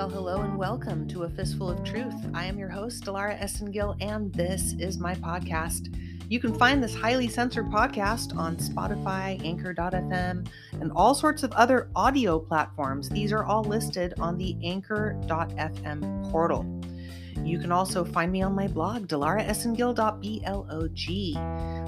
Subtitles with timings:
[0.00, 2.14] Well, hello and welcome to A Fistful of Truth.
[2.32, 5.94] I am your host, Dilara Esengil, and this is my podcast.
[6.30, 11.90] You can find this highly censored podcast on Spotify, Anchor.fm, and all sorts of other
[11.94, 13.10] audio platforms.
[13.10, 16.64] These are all listed on the Anchor.fm portal.
[17.44, 20.24] You can also find me on my blog, dilaraesengil.blog.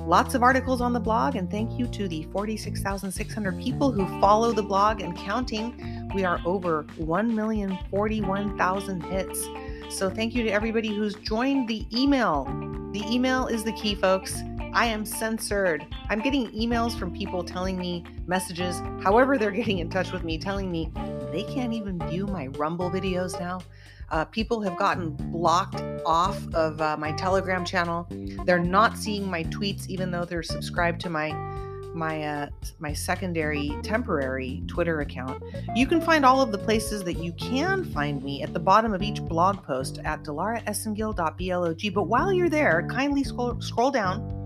[0.07, 4.51] Lots of articles on the blog, and thank you to the 46,600 people who follow
[4.53, 9.49] the blog and counting we are over 1,041,000 hits.
[9.97, 12.47] So thank you to everybody who's joined the email.
[12.93, 14.37] The email is the key, folks.
[14.75, 15.87] I am censored.
[16.09, 20.37] I'm getting emails from people telling me messages, however, they're getting in touch with me,
[20.37, 20.91] telling me
[21.31, 23.61] they can't even view my Rumble videos now.
[24.13, 28.07] Uh, people have gotten blocked off of uh, my Telegram channel.
[28.45, 31.33] They're not seeing my tweets, even though they're subscribed to my
[31.95, 32.49] my uh,
[32.79, 35.43] my secondary temporary Twitter account.
[35.75, 38.95] You can find all of the places that you can find me at the bottom
[38.95, 41.95] of each blog post at dilaraesengil.blog.
[41.95, 44.42] But while you're there, kindly scroll, scroll down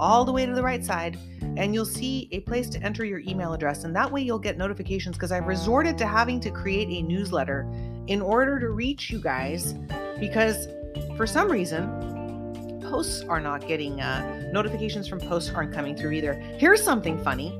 [0.00, 1.18] all the way to the right side
[1.56, 4.56] and you'll see a place to enter your email address and that way you'll get
[4.56, 7.70] notifications because I've resorted to having to create a newsletter
[8.06, 9.74] in order to reach you guys
[10.18, 10.68] because
[11.16, 16.34] for some reason posts are not getting uh, notifications from posts aren't coming through either.
[16.34, 17.56] Here's something funny.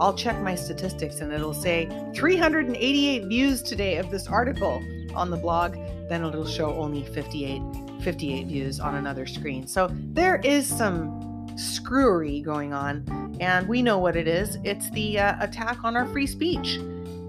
[0.00, 4.82] I'll check my statistics and it'll say 388 views today of this article
[5.14, 5.74] on the blog.
[6.08, 7.62] Then it'll show only 58
[8.02, 9.66] 58 views on another screen.
[9.66, 11.21] So there is some
[11.56, 14.58] screwery going on, and we know what it is.
[14.64, 16.78] It's the uh, attack on our free speech.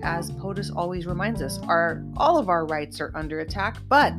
[0.04, 4.14] As POTUS always reminds us, our all of our rights are under attack, but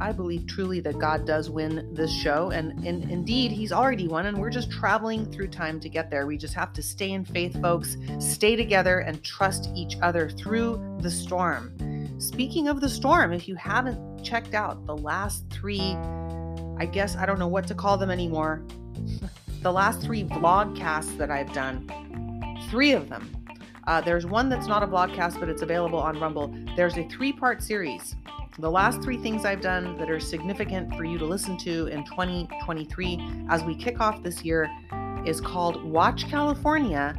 [0.00, 4.26] I believe truly that God does win this show, and, and indeed, He's already won,
[4.26, 6.26] and we're just traveling through time to get there.
[6.26, 10.98] We just have to stay in faith, folks, stay together, and trust each other through
[11.00, 11.72] the storm.
[12.18, 15.96] Speaking of the storm, if you haven't checked out the last three,
[16.80, 18.62] I guess I don't know what to call them anymore,
[19.62, 21.86] the last three vlogcasts that I've done,
[22.70, 23.30] three of them.
[23.86, 26.52] Uh, there's one that's not a vlogcast, but it's available on Rumble.
[26.76, 28.16] There's a three part series
[28.58, 32.04] the last three things I've done that are significant for you to listen to in
[32.04, 34.70] 2023 as we kick off this year
[35.24, 37.18] is called Watch California,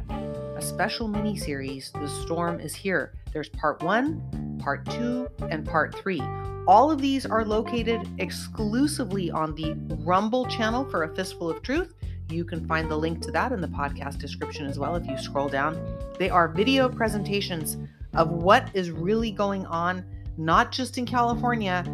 [0.56, 1.90] a special mini series.
[1.92, 3.14] The storm is here.
[3.32, 6.22] There's part one, part two, and part three.
[6.68, 11.94] All of these are located exclusively on the Rumble channel for A Fistful of Truth.
[12.28, 15.18] You can find the link to that in the podcast description as well if you
[15.18, 15.78] scroll down.
[16.18, 17.78] They are video presentations
[18.14, 20.04] of what is really going on
[20.38, 21.84] not just in California,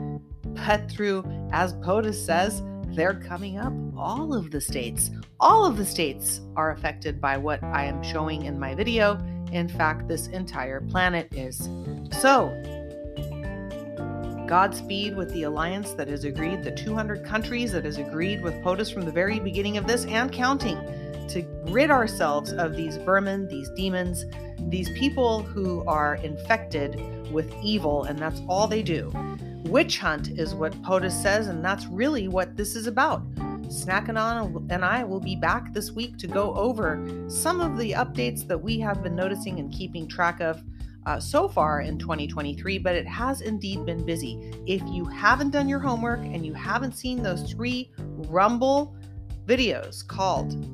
[0.44, 5.10] but through, as POTUS says, they're coming up all of the states.
[5.40, 9.18] All of the states are affected by what I am showing in my video.
[9.52, 11.68] In fact, this entire planet is.
[12.20, 12.52] So,
[14.48, 18.90] Godspeed with the alliance that has agreed, the 200 countries that has agreed with POTUS
[18.90, 20.78] from the very beginning of this and counting
[21.28, 24.24] to rid ourselves of these vermin, these demons,
[24.70, 26.98] these people who are infected
[27.30, 29.12] with evil, and that's all they do.
[29.64, 33.22] Witch hunt is what POTUS says, and that's really what this is about.
[33.68, 38.46] Snackanon and I will be back this week to go over some of the updates
[38.46, 40.62] that we have been noticing and keeping track of
[41.06, 44.52] uh, so far in 2023, but it has indeed been busy.
[44.66, 48.96] If you haven't done your homework and you haven't seen those three Rumble
[49.46, 50.66] videos called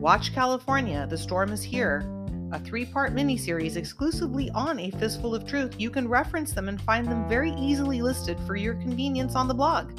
[0.00, 2.04] Watch California, The Storm is Here,
[2.52, 5.76] a three part miniseries exclusively on A Fistful of Truth.
[5.78, 9.54] You can reference them and find them very easily listed for your convenience on the
[9.54, 9.92] blog.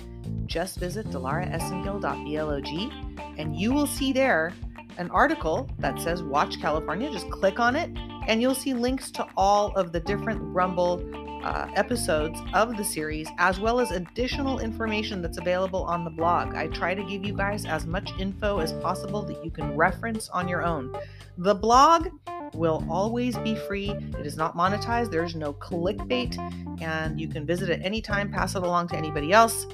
[0.45, 2.93] Just visit dilaraesengil.blog
[3.37, 4.53] and you will see there
[4.97, 7.11] an article that says Watch California.
[7.11, 7.89] Just click on it
[8.27, 11.03] and you'll see links to all of the different Rumble
[11.43, 16.55] uh, episodes of the series, as well as additional information that's available on the blog.
[16.55, 20.27] I try to give you guys as much info as possible that you can reference
[20.29, 20.95] on your own.
[21.37, 22.07] The blog
[22.55, 23.91] will always be free.
[23.91, 26.39] It is not monetized, there's no clickbait,
[26.81, 29.67] and you can visit it anytime, pass it along to anybody else.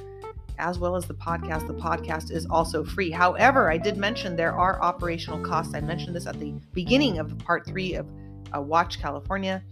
[0.61, 1.67] As well as the podcast.
[1.67, 3.11] The podcast is also free.
[3.11, 5.73] However, I did mention there are operational costs.
[5.73, 8.07] I mentioned this at the beginning of the part three of
[8.55, 9.63] uh, Watch California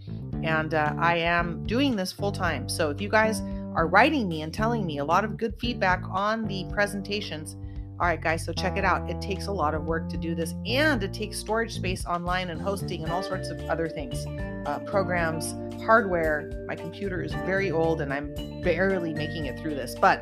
[0.44, 2.69] and uh, I am doing this full time.
[2.69, 3.41] So if you guys
[3.75, 7.56] are writing me and telling me a lot of good feedback on the presentations,
[8.00, 9.09] all right, guys, so check it out.
[9.09, 12.50] It takes a lot of work to do this, and it takes storage space online
[12.50, 14.25] and hosting and all sorts of other things
[14.65, 15.53] uh, programs,
[15.83, 16.63] hardware.
[16.68, 20.21] My computer is very old and I'm barely making it through this, but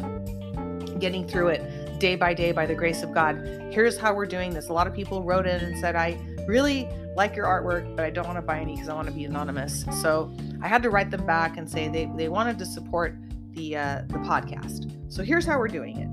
[1.00, 3.38] getting through it day by day by the grace of God.
[3.72, 4.70] Here's how we're doing this.
[4.70, 8.10] A lot of people wrote in and said, I really like your artwork, but I
[8.10, 9.86] don't want to buy any because I want to be anonymous.
[10.02, 13.16] So I had to write them back and say they, they wanted to support
[13.54, 14.94] the uh, the podcast.
[15.12, 16.10] So here's how we're doing it.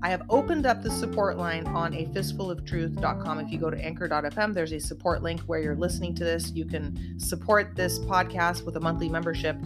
[0.00, 3.40] I have opened up the support line on a fistfuloftruth.com.
[3.40, 6.52] If you go to anchor.fm, there's a support link where you're listening to this.
[6.52, 9.56] You can support this podcast with a monthly membership.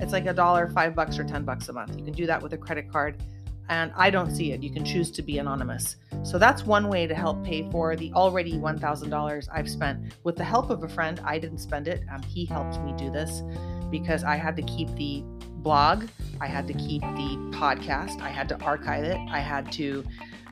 [0.00, 1.98] It's like a dollar, five bucks, or 10 bucks a month.
[1.98, 3.22] You can do that with a credit card.
[3.68, 4.62] And I don't see it.
[4.62, 5.96] You can choose to be anonymous.
[6.22, 10.14] So that's one way to help pay for the already $1,000 I've spent.
[10.22, 12.02] With the help of a friend, I didn't spend it.
[12.12, 13.42] Um, he helped me do this
[13.90, 15.22] because I had to keep the
[15.64, 16.08] blog,
[16.40, 20.04] I had to keep the podcast, I had to archive it, I had to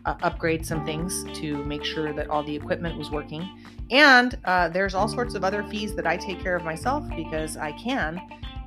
[0.05, 3.49] uh, upgrade some things to make sure that all the equipment was working.
[3.91, 7.57] And uh, there's all sorts of other fees that I take care of myself because
[7.57, 8.21] I can.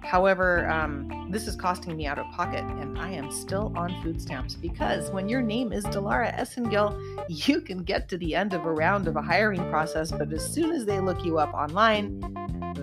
[0.05, 4.21] However, um, this is costing me out of pocket, and I am still on food
[4.21, 8.65] stamps because when your name is Dilara Esengil, you can get to the end of
[8.65, 12.21] a round of a hiring process, but as soon as they look you up online,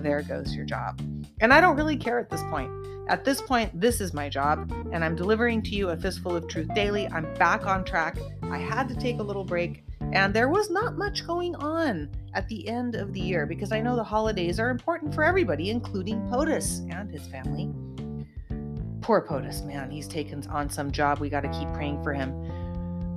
[0.02, 1.00] there goes your job.
[1.40, 2.70] And I don't really care at this point.
[3.08, 6.48] At this point, this is my job, and I'm delivering to you a fistful of
[6.48, 7.08] truth daily.
[7.08, 8.16] I'm back on track.
[8.42, 10.52] I had to take a little break, and there mm.
[10.52, 14.04] was not much going on at the end of the year because I know the
[14.04, 17.70] holidays are important for everybody, including POTUS and his family.
[19.00, 21.18] Poor POTUS, man, he's taken on some job.
[21.18, 22.32] We got to keep praying for him.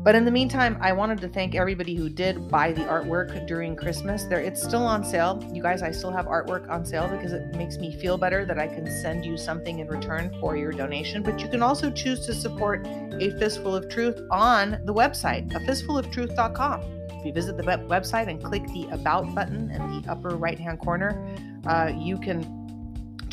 [0.05, 3.75] But in the meantime, I wanted to thank everybody who did buy the artwork during
[3.75, 4.25] Christmas.
[4.25, 5.43] There, it's still on sale.
[5.51, 8.59] You guys, I still have artwork on sale because it makes me feel better that
[8.59, 11.23] I can send you something in return for your donation.
[11.23, 15.59] But you can also choose to support a fistful of truth on the website, a
[15.61, 16.81] fistfuloftruth.com.
[17.09, 20.81] If you visit the website and click the About button in the upper right hand
[20.81, 21.35] corner,
[21.65, 22.64] uh, you can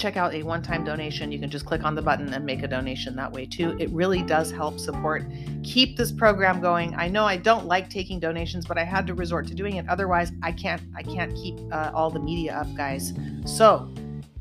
[0.02, 2.64] check out a one time donation, you can just click on the button and make
[2.64, 3.76] a donation that way too.
[3.78, 5.24] It really does help support,
[5.62, 6.92] keep this program going.
[6.96, 9.88] I know I don't like taking donations, but I had to resort to doing it.
[9.88, 13.14] Otherwise, I can't, I can't keep uh, all the media up, guys.
[13.46, 13.88] So,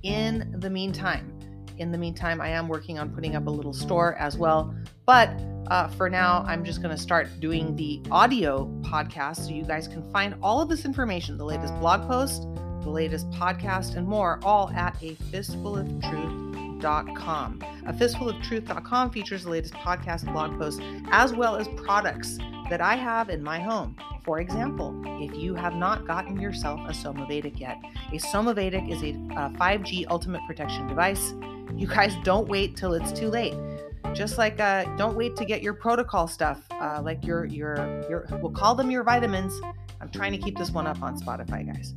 [0.01, 1.31] in the meantime,
[1.77, 4.73] in the meantime, I am working on putting up a little store as well.
[5.05, 5.29] But
[5.67, 9.87] uh, for now, I'm just going to start doing the audio podcast so you guys
[9.87, 12.47] can find all of this information the latest blog post,
[12.81, 17.63] the latest podcast, and more, all at a fistfuloftruth.com.
[17.85, 20.81] A fistfuloftruth.com features the latest podcast blog posts
[21.11, 22.37] as well as products
[22.69, 23.95] that I have in my home.
[24.23, 27.77] For example, if you have not gotten yourself a Somavedic yet,
[28.11, 31.33] a Somavedic is a, a 5G ultimate protection device.
[31.75, 33.55] You guys don't wait till it's too late
[34.13, 37.75] just like uh, don't wait to get your protocol stuff uh, like your your
[38.09, 39.59] your we'll call them your vitamins
[40.01, 41.93] i'm trying to keep this one up on spotify guys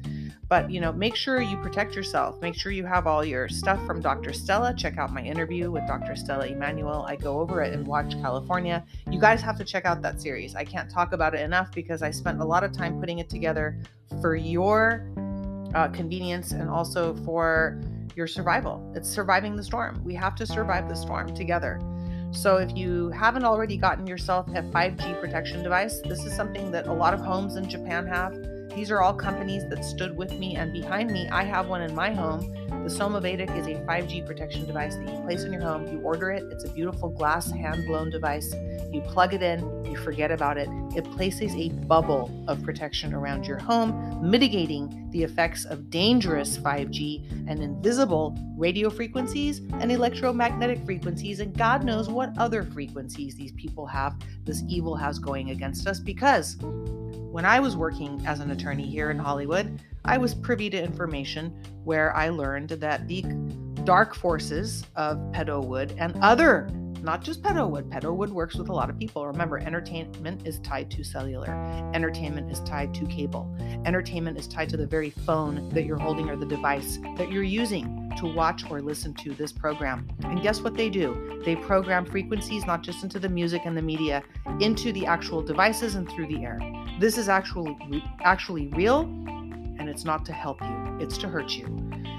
[0.55, 2.41] but you know, make sure you protect yourself.
[2.41, 4.33] Make sure you have all your stuff from Dr.
[4.33, 4.73] Stella.
[4.73, 6.15] Check out my interview with Dr.
[6.15, 7.05] Stella Immanuel.
[7.09, 8.85] I go over it in Watch California.
[9.11, 10.55] You guys have to check out that series.
[10.55, 13.29] I can't talk about it enough because I spent a lot of time putting it
[13.29, 13.77] together
[14.21, 15.05] for your
[15.75, 17.81] uh, convenience and also for
[18.15, 18.93] your survival.
[18.95, 20.05] It's surviving the storm.
[20.05, 21.81] We have to survive the storm together.
[22.31, 26.87] So, if you haven't already gotten yourself a 5G protection device, this is something that
[26.87, 28.54] a lot of homes in Japan have.
[28.75, 31.29] These are all companies that stood with me and behind me.
[31.29, 32.41] I have one in my home.
[32.69, 35.87] The Somavedic is a 5G protection device that you place in your home.
[35.87, 38.53] You order it, it's a beautiful glass hand blown device.
[38.93, 40.69] You plug it in, you forget about it.
[40.97, 47.49] It places a bubble of protection around your home, mitigating the effects of dangerous 5G
[47.49, 53.87] and invisible radio frequencies and electromagnetic frequencies, and God knows what other frequencies these people
[53.87, 56.57] have, this evil has going against us because
[57.35, 61.53] when I was working as an attorney here in Hollywood, I was privy to information
[61.83, 63.23] where I learned that the
[63.83, 66.71] dark forces of Pedowood and other
[67.03, 67.91] not just Pedowood.
[67.91, 69.26] Pedowood works with a lot of people.
[69.26, 71.50] Remember, entertainment is tied to cellular.
[71.93, 73.53] Entertainment is tied to cable.
[73.85, 77.43] Entertainment is tied to the very phone that you're holding or the device that you're
[77.43, 80.09] using to watch or listen to this program.
[80.23, 81.40] And guess what they do?
[81.44, 84.23] They program frequencies not just into the music and the media,
[84.61, 86.61] into the actual devices and through the air.
[87.00, 87.76] This is actually
[88.23, 90.99] actually real and it's not to help you.
[91.00, 91.66] It's to hurt you.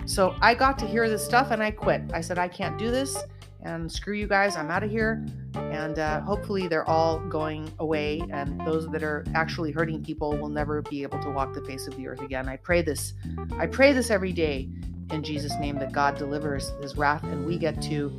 [0.06, 2.02] So I got to hear this stuff and I quit.
[2.14, 3.18] I said I can't do this
[3.66, 5.26] and screw you guys, I'm out of here.
[5.56, 10.50] And uh, hopefully they're all going away, and those that are actually hurting people will
[10.50, 12.48] never be able to walk the face of the earth again.
[12.48, 13.14] I pray this.
[13.58, 14.70] I pray this every day
[15.12, 18.14] in Jesus' name that God delivers His wrath and we get to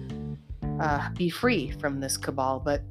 [0.81, 2.61] uh, be free from this cabal.
[2.61, 2.83] But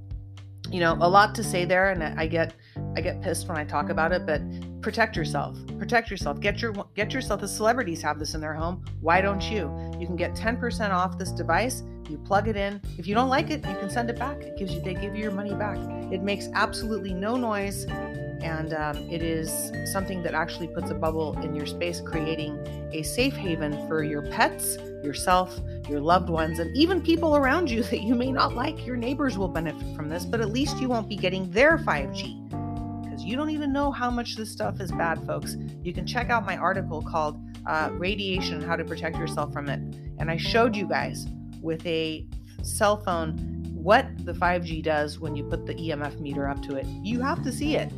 [0.72, 2.54] you know, a lot to say there, and I get
[2.96, 4.42] I get pissed when I talk about it, but
[4.82, 5.58] protect yourself.
[5.78, 6.40] Protect yourself.
[6.40, 7.42] Get your get yourself.
[7.42, 8.84] The celebrities have this in their home.
[9.02, 9.72] Why don't you?
[10.00, 11.84] You can get 10% off this device.
[12.10, 12.82] You plug it in.
[12.98, 14.42] If you don't like it, you can send it back.
[14.42, 15.78] It gives you they give you your money back.
[16.12, 17.86] It makes absolutely no noise.
[18.42, 22.60] And um, it is something that actually puts a bubble in your space, creating
[22.94, 25.60] a safe haven for your pets, yourself,
[25.90, 28.86] your loved ones, and even people around you that you may not like.
[28.86, 32.46] Your neighbors will benefit from this, but at least you won't be getting their 5G
[33.16, 35.56] because you don't even know how much this stuff is bad, folks.
[35.82, 39.80] You can check out my article called uh, Radiation How to Protect Yourself from It.
[40.20, 41.26] And I showed you guys
[41.66, 42.26] with a
[42.64, 43.38] cell phone
[43.74, 46.88] what the 5G does when you put the EMF meter up to it.
[47.04, 47.92] You have to see it.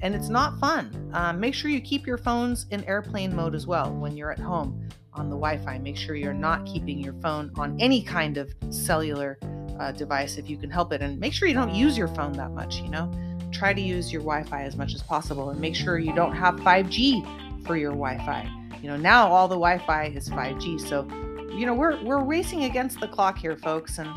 [0.00, 1.10] And it's not fun.
[1.12, 4.38] Um, make sure you keep your phones in airplane mode as well when you're at
[4.38, 5.78] home on the Wi Fi.
[5.78, 9.38] Make sure you're not keeping your phone on any kind of cellular
[9.78, 11.02] uh, device if you can help it.
[11.02, 13.12] And make sure you don't use your phone that much, you know?
[13.52, 16.34] Try to use your Wi Fi as much as possible and make sure you don't
[16.34, 18.50] have 5G for your Wi Fi.
[18.80, 20.80] You know, now all the Wi Fi is 5G.
[20.88, 21.08] So,
[21.58, 23.98] you know, we're, we're racing against the clock here, folks.
[23.98, 24.08] And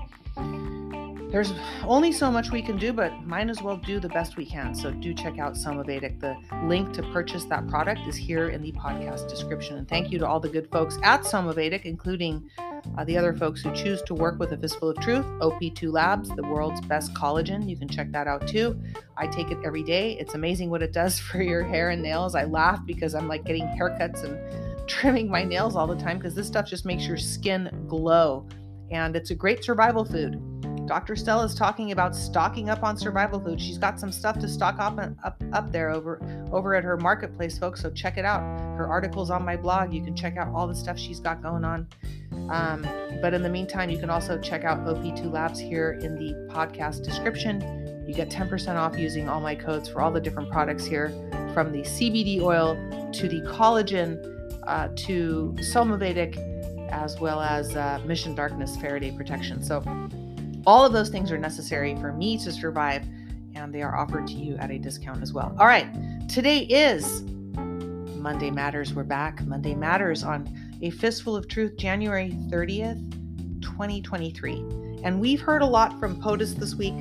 [1.31, 1.53] there's
[1.85, 4.75] only so much we can do, but might as well do the best we can.
[4.75, 6.19] So do check out Somavedic.
[6.19, 9.77] The link to purchase that product is here in the podcast description.
[9.77, 12.47] And thank you to all the good folks at Somavedic, including
[12.95, 15.25] uh, the other folks who choose to work with a fistful of truth.
[15.39, 17.67] OP2 Labs, the world's best collagen.
[17.67, 18.79] You can check that out too.
[19.17, 20.17] I take it every day.
[20.19, 22.35] It's amazing what it does for your hair and nails.
[22.35, 26.35] I laugh because I'm like getting haircuts and trimming my nails all the time because
[26.35, 28.45] this stuff just makes your skin glow.
[28.91, 30.41] And it's a great survival food.
[30.85, 31.15] Dr.
[31.15, 33.61] Stella is talking about stocking up on survival food.
[33.61, 36.19] She's got some stuff to stock up up up there over
[36.51, 37.81] over at her marketplace, folks.
[37.81, 38.41] So check it out.
[38.77, 39.93] Her articles on my blog.
[39.93, 41.87] You can check out all the stuff she's got going on.
[42.49, 42.85] Um,
[43.21, 47.03] but in the meantime, you can also check out OP2 Labs here in the podcast
[47.03, 47.61] description.
[48.05, 51.09] You get 10% off using all my codes for all the different products here,
[51.53, 52.75] from the CBD oil
[53.13, 54.40] to the collagen
[54.71, 56.37] uh, to Somavedic,
[56.91, 59.61] as well as uh, Mission Darkness Faraday protection.
[59.61, 59.83] So
[60.65, 63.03] all of those things are necessary for me to survive,
[63.53, 65.53] and they are offered to you at a discount as well.
[65.59, 65.89] All right,
[66.29, 67.23] today is
[68.15, 68.93] Monday Matters.
[68.93, 69.45] We're back.
[69.45, 70.47] Monday Matters on
[70.81, 73.11] A Fistful of Truth, January 30th,
[73.61, 74.53] 2023.
[75.03, 76.95] And we've heard a lot from POTUS this week.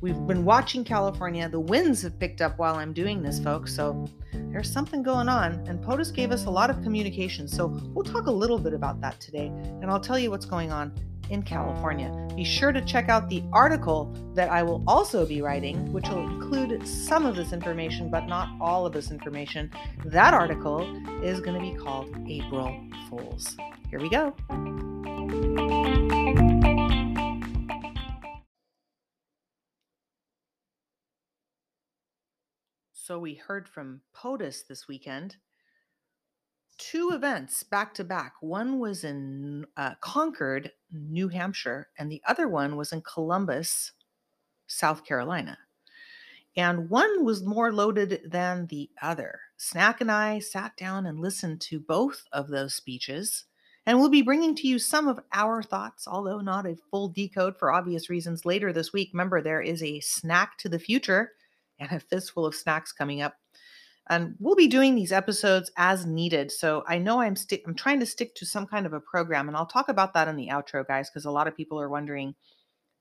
[0.00, 1.46] We've been watching California.
[1.48, 3.74] The winds have picked up while I'm doing this, folks.
[3.74, 5.62] So there's something going on.
[5.68, 7.46] And POTUS gave us a lot of communication.
[7.46, 9.48] So we'll talk a little bit about that today.
[9.48, 10.94] And I'll tell you what's going on
[11.28, 12.28] in California.
[12.34, 16.26] Be sure to check out the article that I will also be writing, which will
[16.26, 19.70] include some of this information, but not all of this information.
[20.06, 20.80] That article
[21.22, 22.74] is going to be called April
[23.10, 23.54] Fools.
[23.90, 24.34] Here we go.
[33.10, 35.34] So, we heard from POTUS this weekend
[36.78, 38.34] two events back to back.
[38.40, 43.90] One was in uh, Concord, New Hampshire, and the other one was in Columbus,
[44.68, 45.58] South Carolina.
[46.56, 49.40] And one was more loaded than the other.
[49.56, 53.46] Snack and I sat down and listened to both of those speeches.
[53.86, 57.58] And we'll be bringing to you some of our thoughts, although not a full decode
[57.58, 59.10] for obvious reasons later this week.
[59.12, 61.32] Remember, there is a snack to the future
[61.80, 63.34] and a fistful of snacks coming up
[64.08, 68.00] and we'll be doing these episodes as needed so i know i'm sti- i'm trying
[68.00, 70.48] to stick to some kind of a program and i'll talk about that in the
[70.48, 72.34] outro guys because a lot of people are wondering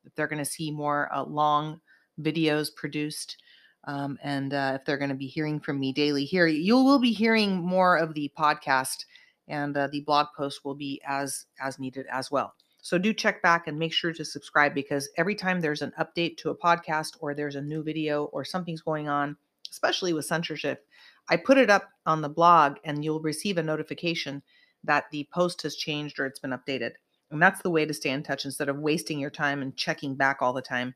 [0.05, 1.79] if they're going to see more uh, long
[2.21, 3.38] videos produced
[3.86, 6.25] um, and uh, if they're going to be hearing from me daily.
[6.25, 9.05] Here you will be hearing more of the podcast
[9.48, 13.41] and uh, the blog post will be as as needed as well so do check
[13.41, 17.17] back and make sure to subscribe because every time there's an update to a podcast
[17.19, 19.36] or there's a new video or something's going on
[19.69, 20.86] especially with censorship
[21.29, 24.41] I put it up on the blog and you'll receive a notification
[24.83, 26.93] that the post has changed or it's been updated.
[27.31, 30.15] And that's the way to stay in touch instead of wasting your time and checking
[30.15, 30.95] back all the time.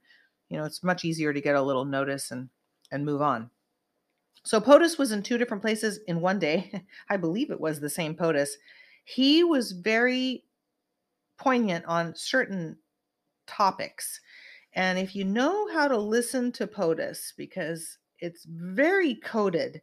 [0.50, 2.50] You know, it's much easier to get a little notice and
[2.92, 3.50] and move on.
[4.44, 6.84] So POTUS was in two different places in one day.
[7.10, 8.50] I believe it was the same POTUS.
[9.04, 10.44] He was very
[11.38, 12.78] poignant on certain
[13.48, 14.20] topics.
[14.74, 19.82] And if you know how to listen to POTUS, because it's very coded,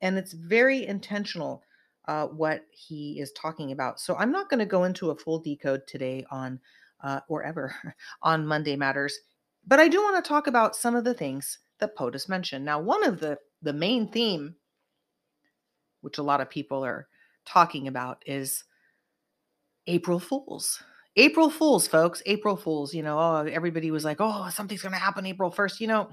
[0.00, 1.62] and it's very intentional
[2.06, 4.00] uh, what he is talking about.
[4.00, 6.60] So I'm not going to go into a full decode today on
[7.02, 7.74] uh, or ever
[8.22, 9.18] on Monday Matters,
[9.66, 12.64] but I do want to talk about some of the things that POTUS mentioned.
[12.64, 14.54] Now, one of the the main theme,
[16.00, 17.08] which a lot of people are
[17.44, 18.64] talking about, is
[19.88, 20.82] April Fools.
[21.16, 22.22] April Fools, folks.
[22.26, 22.94] April Fools.
[22.94, 26.10] You know, oh, everybody was like, "Oh, something's going to happen April 1st." You know,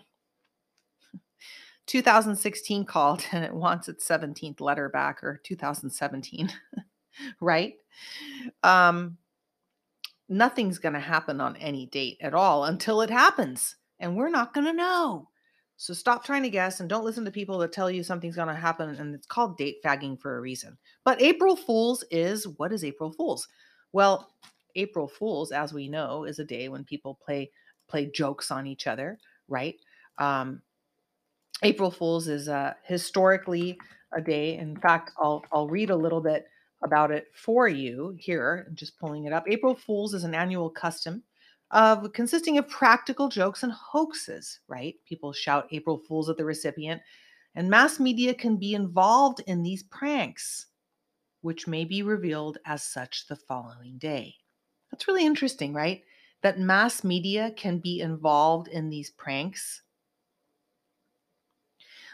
[1.88, 6.52] 2016 called and it wants its 17th letter back or 2017
[7.42, 7.76] right
[8.64, 9.18] um
[10.28, 14.54] nothing's going to happen on any date at all until it happens and we're not
[14.54, 15.30] going to know
[15.78, 18.48] So stop trying to guess and don't listen to people that tell you something's going
[18.48, 18.96] to happen.
[18.96, 20.78] And it's called date fagging for a reason.
[21.04, 23.48] But April Fools is what is April Fools?
[23.96, 24.34] Well,
[24.76, 27.50] April Fools, as we know, is a day when people play
[27.88, 29.76] play jokes on each other, right?
[30.18, 30.62] Um,
[31.64, 33.78] April Fools is uh, historically
[34.12, 34.58] a day.
[34.58, 36.46] In fact, I'll I'll read a little bit
[36.84, 38.68] about it for you here.
[38.74, 39.46] Just pulling it up.
[39.48, 41.24] April Fools is an annual custom
[41.72, 44.96] of consisting of practical jokes and hoaxes, right?
[45.08, 47.02] People shout April Fools at the recipient,
[47.56, 50.66] and mass media can be involved in these pranks,
[51.46, 54.34] which may be revealed as such the following day.
[54.90, 56.02] That's really interesting, right?
[56.42, 59.84] That mass media can be involved in these pranks.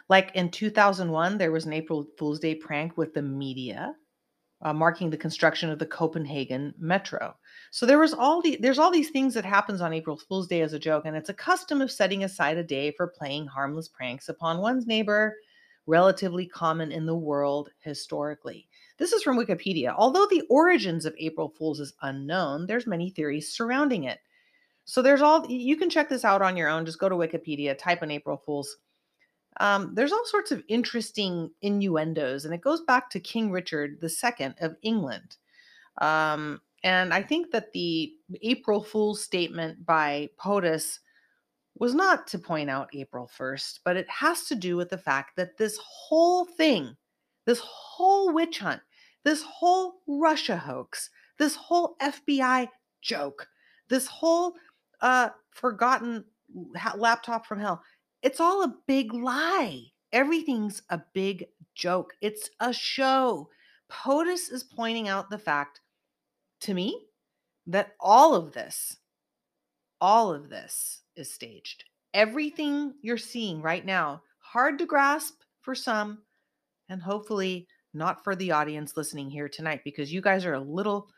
[0.09, 3.95] Like in 2001, there was an April Fool's Day prank with the media
[4.63, 7.33] uh, marking the construction of the Copenhagen metro.
[7.71, 10.59] So there was all the there's all these things that happens on April Fool's Day
[10.59, 13.87] as a joke, and it's a custom of setting aside a day for playing harmless
[13.87, 15.37] pranks upon one's neighbor,
[15.87, 18.67] relatively common in the world historically.
[19.01, 19.93] This is from Wikipedia.
[19.97, 24.19] Although the origins of April Fools is unknown, there's many theories surrounding it.
[24.85, 26.85] So there's all you can check this out on your own.
[26.85, 28.77] Just go to Wikipedia, type in April Fools
[29.59, 34.53] um, there's all sorts of interesting innuendos, and it goes back to King Richard II
[34.61, 35.37] of England.
[35.99, 40.99] Um, and I think that the April Fool's statement by POTUS
[41.77, 45.35] was not to point out April 1st, but it has to do with the fact
[45.35, 46.95] that this whole thing,
[47.45, 48.81] this whole witch hunt,
[49.23, 52.67] this whole Russia hoax, this whole FBI
[53.01, 53.47] joke,
[53.89, 54.53] this whole
[55.01, 56.25] uh, forgotten
[56.95, 57.81] laptop from hell,
[58.21, 59.85] it's all a big lie.
[60.11, 62.13] Everything's a big joke.
[62.21, 63.49] It's a show.
[63.89, 65.81] POTUS is pointing out the fact
[66.61, 67.07] to me
[67.67, 68.97] that all of this,
[69.99, 71.85] all of this is staged.
[72.13, 76.23] Everything you're seeing right now, hard to grasp for some,
[76.89, 81.09] and hopefully not for the audience listening here tonight, because you guys are a little,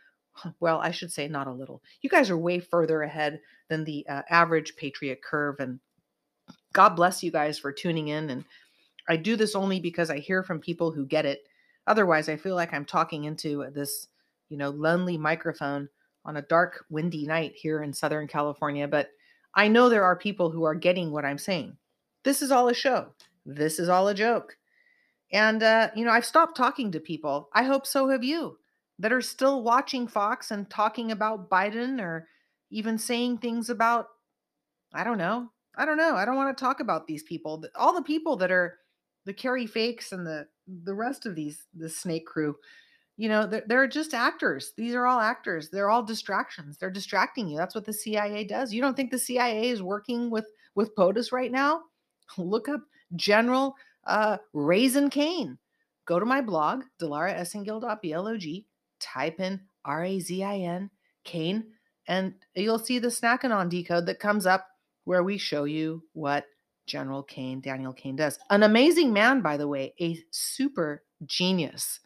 [0.60, 1.82] well, I should say not a little.
[2.02, 5.80] You guys are way further ahead than the uh, average Patriot curve and
[6.74, 8.30] God bless you guys for tuning in.
[8.30, 8.43] And
[9.08, 11.43] I do this only because I hear from people who get it.
[11.88, 14.08] Otherwise, I feel like I'm talking into this,
[14.50, 15.88] you know, lonely microphone
[16.26, 18.88] on a dark, windy night here in Southern California.
[18.88, 19.10] But
[19.56, 21.78] I know there are people who are getting what I'm saying.
[22.24, 23.10] This is all a show.
[23.45, 24.58] This is all a joke.
[25.34, 27.50] And, uh, you know, I've stopped talking to people.
[27.54, 28.58] I hope so have you
[29.00, 32.28] that are still watching Fox and talking about Biden or
[32.69, 34.08] even saying things about,
[34.93, 36.15] I don't know, I don't know.
[36.15, 37.63] I don't want to talk about these people.
[37.76, 38.78] All the people that are
[39.26, 40.48] the Kari Fakes and the
[40.86, 42.56] the rest of these the snake crew,
[43.17, 44.74] you know, they're, they're just actors.
[44.78, 45.69] These are all actors.
[45.69, 46.78] They're all distractions.
[46.78, 47.58] They're distracting you.
[47.58, 48.72] That's what the CIA does.
[48.72, 51.82] You don't think the CIA is working with with POTUS right now?
[52.38, 52.82] Look up
[53.15, 55.58] General uh, Razin Caine.
[56.06, 58.63] Go to my blog, dilaraesengil.blog,
[59.00, 60.89] type in R A Z I N,
[61.24, 61.66] cane,
[62.08, 64.68] and you'll see the Snackanon decode that comes up
[65.06, 66.46] where we show you what
[66.86, 68.39] General Caine, Daniel Caine does.
[68.50, 72.00] An amazing man, by the way, a super genius.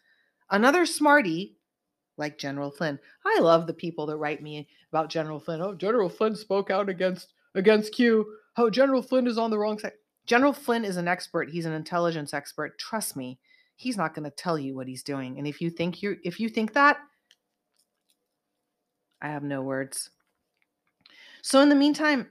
[0.49, 1.57] Another smarty
[2.17, 2.99] like General Flynn.
[3.25, 5.61] I love the people that write me about General Flynn.
[5.61, 8.25] Oh, General Flynn spoke out against against Q.
[8.57, 9.93] Oh, General Flynn is on the wrong side.
[10.27, 11.49] General Flynn is an expert.
[11.49, 12.77] He's an intelligence expert.
[12.77, 13.39] Trust me,
[13.75, 15.37] he's not going to tell you what he's doing.
[15.37, 16.97] And if you think you if you think that,
[19.21, 20.09] I have no words.
[21.41, 22.27] So in the meantime,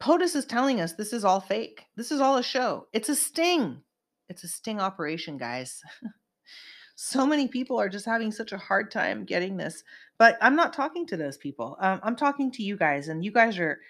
[0.00, 1.84] POTUS is telling us this is all fake.
[1.96, 2.86] This is all a show.
[2.92, 3.82] It's a sting.
[4.28, 5.82] It's a sting operation, guys.
[6.94, 9.82] so many people are just having such a hard time getting this.
[10.18, 11.76] But I'm not talking to those people.
[11.80, 13.80] Um, I'm talking to you guys, and you guys are,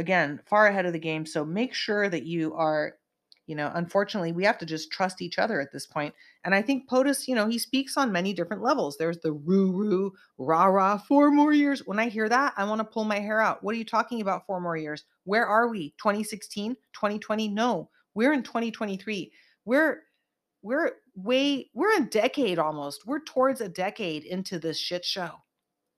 [0.00, 1.24] again, far ahead of the game.
[1.24, 2.94] So make sure that you are
[3.50, 6.62] you know unfortunately we have to just trust each other at this point and i
[6.62, 8.96] think potus you know he speaks on many different levels.
[8.96, 11.84] There's the roo roo rah rah four more years.
[11.84, 13.64] When i hear that i want to pull my hair out.
[13.64, 15.04] What are you talking about four more years?
[15.24, 15.90] Where are we?
[15.98, 17.90] 2016 2020 no.
[18.14, 19.32] We're in 2023
[19.64, 20.02] we're
[20.62, 23.04] we're way we're a decade almost.
[23.04, 25.32] We're towards a decade into this shit show.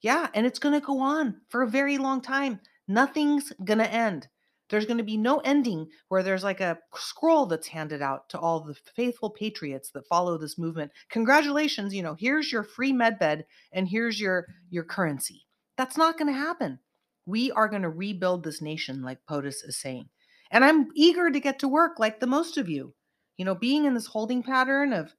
[0.01, 2.61] Yeah and it's going to go on for a very long time
[2.93, 4.29] nothing's going to end
[4.73, 8.39] there's going to be no ending where there's like a scroll that's handed out to
[8.39, 10.91] all the faithful patriots that follow this movement.
[11.11, 15.43] Congratulations, you know, here's your free med bed and here's your your currency.
[15.77, 16.79] That's not going to happen.
[17.27, 20.09] We are going to rebuild this nation like POTUS is saying.
[20.51, 22.95] And I'm eager to get to work like the most of you.
[23.37, 25.13] You know, being in this holding pattern of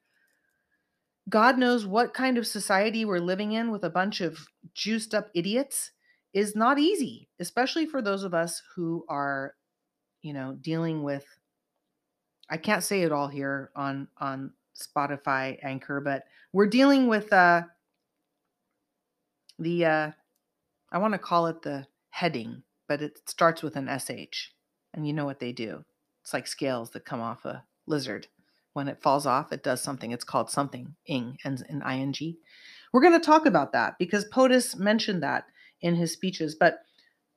[1.30, 5.30] God knows what kind of society we're living in with a bunch of juiced up
[5.36, 5.92] idiots
[6.34, 9.54] is not easy, especially for those of us who are
[10.24, 11.26] you know, dealing with
[12.50, 17.64] I can't say it all here on on Spotify Anchor, but we're dealing with uh
[19.60, 20.12] the uh
[20.92, 24.52] I want to call it the heading, but it starts with an SH.
[24.94, 25.84] And you know what they do.
[26.22, 28.28] It's like scales that come off a lizard.
[28.74, 30.12] When it falls off, it does something.
[30.12, 32.38] It's called something, ing, ends in ing.
[32.92, 35.46] We're going to talk about that because POTUS mentioned that
[35.84, 36.80] in his speeches, but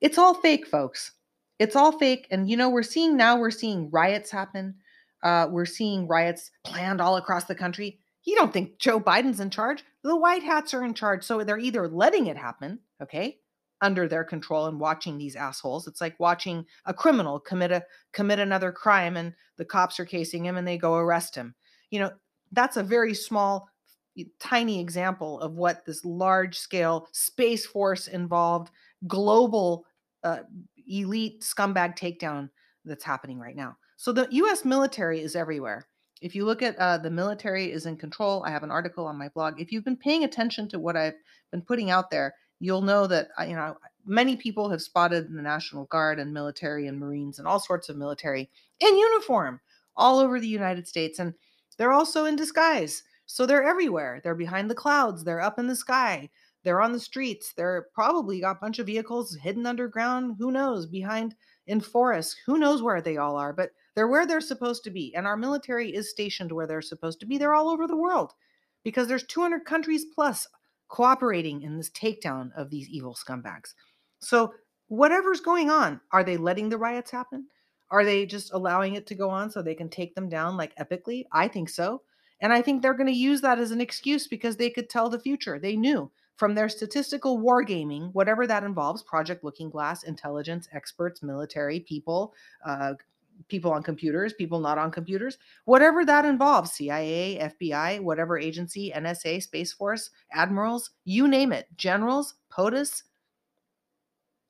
[0.00, 1.12] it's all fake, folks.
[1.58, 2.26] It's all fake.
[2.30, 4.76] And you know, we're seeing now, we're seeing riots happen.
[5.22, 7.98] Uh, we're seeing riots planned all across the country.
[8.24, 9.84] You don't think Joe Biden's in charge?
[10.02, 11.24] The white hats are in charge.
[11.24, 13.38] So they're either letting it happen, okay,
[13.80, 15.86] under their control and watching these assholes.
[15.86, 20.44] It's like watching a criminal commit a commit another crime and the cops are casing
[20.44, 21.54] him and they go arrest him.
[21.90, 22.10] You know,
[22.52, 23.68] that's a very small
[24.38, 28.70] tiny example of what this large scale space force involved
[29.06, 29.84] global
[30.24, 30.40] uh,
[30.88, 32.48] elite scumbag takedown
[32.84, 33.76] that's happening right now.
[33.96, 35.86] So the US military is everywhere.
[36.20, 39.18] If you look at uh, the military is in control, I have an article on
[39.18, 39.60] my blog.
[39.60, 41.14] If you've been paying attention to what I've
[41.50, 43.76] been putting out there, you'll know that uh, you know
[44.06, 47.96] many people have spotted the National Guard and military and Marines and all sorts of
[47.96, 48.48] military
[48.80, 49.60] in uniform
[49.96, 51.34] all over the United States, and
[51.76, 53.02] they're also in disguise.
[53.26, 54.20] So they're everywhere.
[54.22, 55.24] They're behind the clouds.
[55.24, 56.30] They're up in the sky.
[56.64, 57.52] They're on the streets.
[57.52, 60.36] They're probably got a bunch of vehicles hidden underground.
[60.38, 60.86] Who knows?
[60.86, 61.34] Behind
[61.66, 62.36] in forests.
[62.46, 63.52] Who knows where they all are?
[63.52, 65.14] But they're where they're supposed to be.
[65.14, 67.38] And our military is stationed where they're supposed to be.
[67.38, 68.32] They're all over the world
[68.84, 70.46] because there's 200 countries plus
[70.88, 73.74] cooperating in this takedown of these evil scumbags.
[74.20, 74.54] So,
[74.88, 77.46] whatever's going on, are they letting the riots happen?
[77.90, 80.76] Are they just allowing it to go on so they can take them down like
[80.76, 81.24] epically?
[81.32, 82.02] I think so.
[82.40, 85.08] And I think they're going to use that as an excuse because they could tell
[85.08, 85.58] the future.
[85.58, 91.80] They knew from their statistical wargaming, whatever that involves Project Looking Glass, intelligence, experts, military,
[91.80, 92.94] people, uh,
[93.48, 99.42] people on computers, people not on computers, whatever that involves CIA, FBI, whatever agency, NSA,
[99.42, 103.02] Space Force, admirals, you name it, generals, POTUS,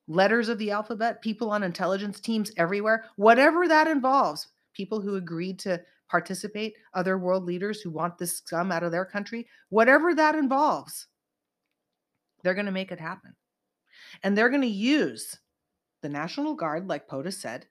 [0.07, 5.59] letters of the alphabet, people on intelligence teams everywhere, whatever that involves, people who agreed
[5.59, 10.35] to participate, other world leaders who want this scum out of their country, whatever that
[10.35, 11.07] involves,
[12.43, 13.35] they're going to make it happen.
[14.23, 15.37] And they're going to use
[16.01, 17.65] the National Guard, like POTUS said,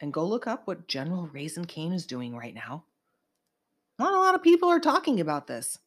[0.00, 2.84] and go look up what General Razin Caine is doing right now.
[3.98, 5.78] Not a lot of people are talking about this.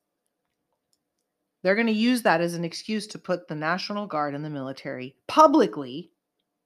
[1.64, 4.50] They're going to use that as an excuse to put the National Guard and the
[4.50, 6.12] military publicly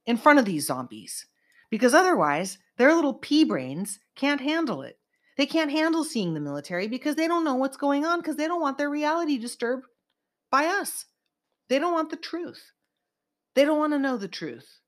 [0.06, 1.26] in front of these zombies
[1.72, 4.98] because otherwise their little pea brains can't handle it.
[5.38, 8.46] They can't handle seeing the military because they don't know what's going on because they
[8.46, 9.86] don't want their reality disturbed
[10.50, 11.06] by us.
[11.70, 12.72] They don't want the truth.
[13.54, 14.80] They don't want to know the truth.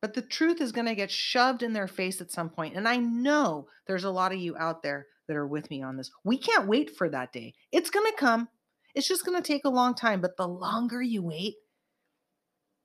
[0.00, 2.76] But the truth is going to get shoved in their face at some point.
[2.76, 5.96] And I know there's a lot of you out there that are with me on
[5.96, 6.12] this.
[6.22, 7.54] We can't wait for that day.
[7.72, 8.48] It's going to come.
[8.94, 10.20] It's just going to take a long time.
[10.20, 11.54] But the longer you wait,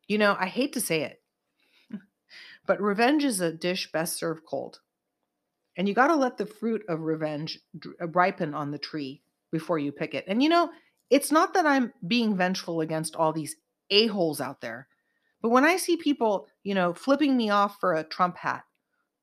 [0.07, 1.19] you know, I hate to say it,
[2.65, 4.79] but revenge is a dish best served cold.
[5.77, 7.59] And you got to let the fruit of revenge
[8.01, 10.25] uh, ripen on the tree before you pick it.
[10.27, 10.69] And you know,
[11.09, 13.55] it's not that I'm being vengeful against all these
[13.91, 14.87] a-holes out there
[15.45, 18.63] but when I see people, you know, flipping me off for a Trump hat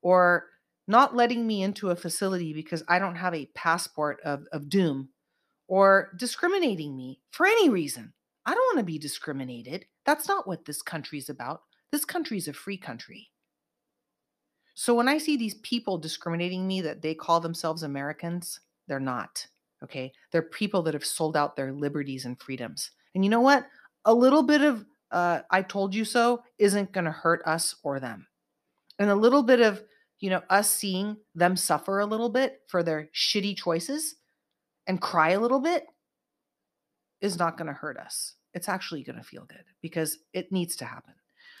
[0.01, 0.45] or
[0.87, 5.09] not letting me into a facility because I don't have a passport of, of doom
[5.67, 8.13] or discriminating me for any reason,
[8.45, 9.83] I don't want to be discriminated.
[10.05, 11.63] That's not what this country's about.
[11.91, 13.27] This country's a free country.
[14.73, 19.45] So when I see these people discriminating me that they call themselves Americans, they're not.
[19.83, 20.11] Okay.
[20.31, 22.91] They're people that have sold out their liberties and freedoms.
[23.13, 23.67] And you know what?
[24.05, 27.99] A little bit of uh, I told you so isn't going to hurt us or
[27.99, 28.27] them.
[28.97, 29.83] And a little bit of,
[30.19, 34.15] you know, us seeing them suffer a little bit for their shitty choices
[34.87, 35.85] and cry a little bit
[37.21, 38.33] is not going to hurt us.
[38.55, 41.13] It's actually going to feel good because it needs to happen.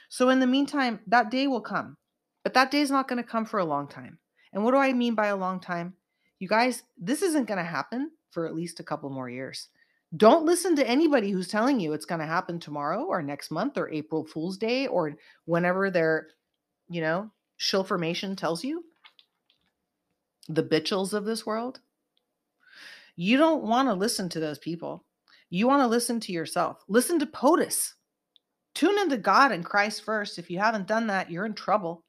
[0.09, 1.97] So, in the meantime, that day will come,
[2.43, 4.19] but that day is not going to come for a long time.
[4.51, 5.93] And what do I mean by a long time?
[6.39, 9.69] You guys, this isn't going to happen for at least a couple more years.
[10.15, 13.77] Don't listen to anybody who's telling you it's going to happen tomorrow or next month
[13.77, 16.27] or April Fool's Day or whenever their,
[16.89, 18.83] you know, shill formation tells you.
[20.49, 21.79] The bitchels of this world.
[23.15, 25.05] You don't want to listen to those people.
[25.49, 26.83] You want to listen to yourself.
[26.87, 27.93] Listen to POTUS.
[28.75, 30.37] Tune into God and Christ first.
[30.37, 32.03] If you haven't done that, you're in trouble.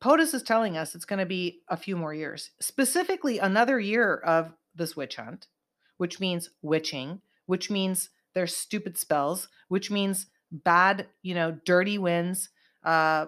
[0.00, 4.16] POTUS is telling us it's going to be a few more years, specifically another year
[4.16, 5.46] of this witch hunt,
[5.96, 12.50] which means witching, which means there's stupid spells, which means bad, you know, dirty winds,
[12.84, 13.26] uh,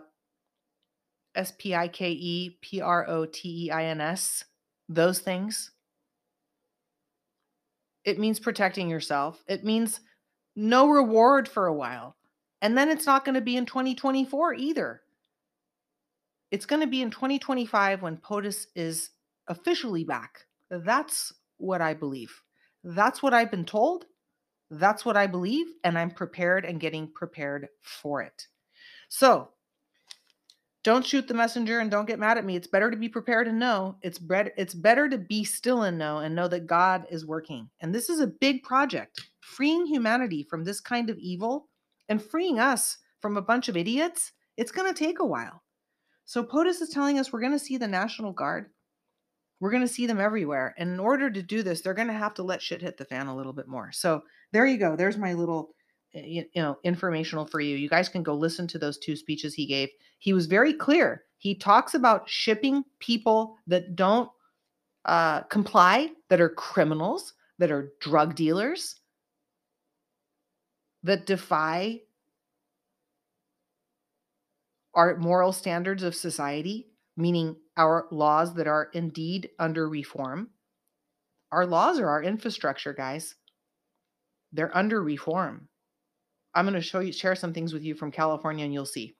[1.35, 4.44] S P I K E P R O T E I N S,
[4.88, 5.70] those things.
[8.04, 9.42] It means protecting yourself.
[9.48, 10.00] It means
[10.57, 12.16] no reward for a while.
[12.61, 15.02] And then it's not going to be in 2024 either.
[16.50, 19.11] It's going to be in 2025 when POTUS is
[19.48, 20.46] officially back.
[20.70, 22.42] That's what I believe.
[22.84, 24.06] That's what I've been told.
[24.70, 25.66] That's what I believe.
[25.84, 28.46] And I'm prepared and getting prepared for it.
[29.08, 29.50] So
[30.84, 32.56] don't shoot the messenger and don't get mad at me.
[32.56, 33.96] It's better to be prepared and know.
[34.02, 37.68] It's better it's better to be still and know and know that God is working.
[37.80, 39.28] And this is a big project.
[39.40, 41.68] Freeing humanity from this kind of evil
[42.08, 45.62] and freeing us from a bunch of idiots, it's going to take a while.
[46.28, 48.66] So POTUS is telling us we're going to see the National Guard.
[49.60, 50.74] We're going to see them everywhere.
[50.76, 53.06] And in order to do this, they're going to have to let shit hit the
[53.06, 53.90] fan a little bit more.
[53.92, 54.20] So
[54.52, 54.94] there you go.
[54.94, 55.70] There's my little
[56.14, 57.76] eh, you know informational for you.
[57.76, 59.88] You guys can go listen to those two speeches he gave.
[60.18, 61.24] He was very clear.
[61.38, 64.28] He talks about shipping people that don't
[65.06, 68.96] uh, comply, that are criminals, that are drug dealers,
[71.04, 72.00] that defy
[74.94, 80.51] our moral standards of society, meaning our laws that are indeed under reform.
[81.53, 83.35] Our laws are our infrastructure, guys.
[84.53, 85.68] They're under reform.
[86.55, 89.14] I'm going to show you share some things with you from California and you'll see.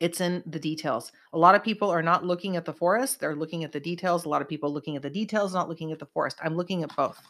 [0.00, 1.12] It's in the details.
[1.32, 4.24] A lot of people are not looking at the forest, they're looking at the details.
[4.24, 6.38] A lot of people looking at the details, not looking at the forest.
[6.42, 7.20] I'm looking at both.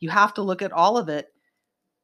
[0.00, 1.32] You have to look at all of it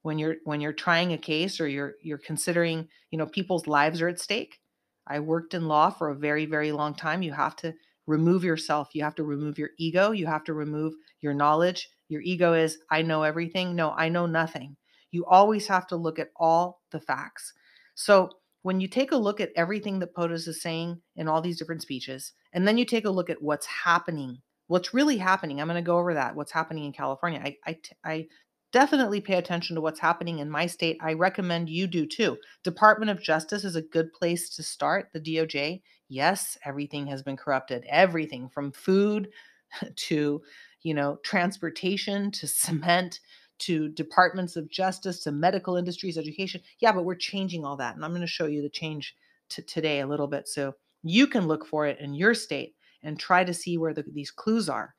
[0.03, 4.01] when you're when you're trying a case or you're you're considering, you know, people's lives
[4.01, 4.61] are at stake.
[5.09, 7.23] I worked in law for a very very long time.
[7.23, 7.75] You have to
[8.07, 8.88] remove yourself.
[8.94, 10.12] You have to remove your ego.
[10.12, 11.88] You have to remove your knowledge.
[12.09, 13.77] Your ego is I know everything.
[13.77, 14.77] No, I know nothing.
[15.11, 17.53] You always have to look at all the facts.
[17.94, 18.31] So
[18.62, 21.83] when you take a look at everything that POTUS is saying in all these different
[21.83, 25.83] speeches, and then you take a look at what's happening, what's really happening, I'm going
[25.83, 27.40] to go over that, what's happening in California.
[27.42, 28.27] I, I, I
[28.72, 30.98] definitely pay attention to what's happening in my state.
[31.00, 32.38] I recommend you do too.
[32.64, 35.11] Department of Justice is a good place to start.
[35.12, 37.85] The DOJ, yes, everything has been corrupted.
[37.88, 39.31] Everything from food
[39.96, 40.42] to,
[40.83, 43.20] you know, transportation to cement
[43.59, 46.61] to departments of justice to medical industries, education.
[46.78, 47.96] Yeah, but we're changing all that.
[47.96, 49.16] And I'm going to show you the change
[49.50, 53.18] to today a little bit so you can look for it in your state and
[53.18, 54.94] try to see where the, these clues are.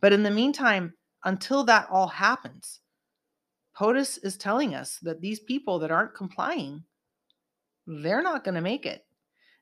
[0.00, 2.80] But in the meantime, until that all happens,
[3.80, 6.84] POTUS is telling us that these people that aren't complying,
[7.86, 9.06] they're not going to make it.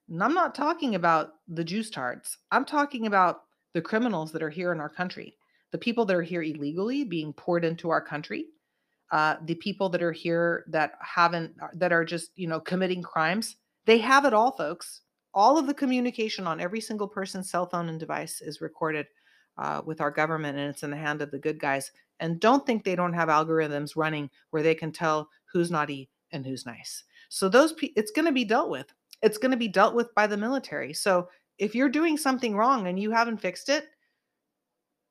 [0.09, 2.37] And I'm not talking about the juice tarts.
[2.51, 3.43] I'm talking about
[3.75, 5.37] the criminals that are here in our country,
[5.71, 8.47] the people that are here illegally being poured into our country,
[9.13, 13.03] uh, the people that are here that haven't, uh, that are just, you know, committing
[13.03, 13.55] crimes.
[13.87, 15.03] They have it all, folks.
[15.33, 19.07] All of the communication on every single person's cell phone and device is recorded
[19.59, 21.93] uh, with our government and it's in the hand of the good guys.
[22.21, 26.45] And don't think they don't have algorithms running where they can tell who's naughty and
[26.47, 27.05] who's nice.
[27.29, 28.93] So those it's going to be dealt with.
[29.23, 30.93] It's going to be dealt with by the military.
[30.93, 31.29] So
[31.59, 33.87] if you're doing something wrong and you haven't fixed it,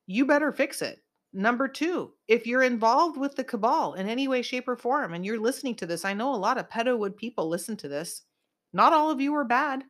[0.06, 1.00] you better fix it.
[1.34, 5.26] Number two, if you're involved with the cabal in any way, shape, or form, and
[5.26, 8.24] you're listening to this, I know a lot of pedowood people listen to this.
[8.72, 9.84] Not all of you are bad,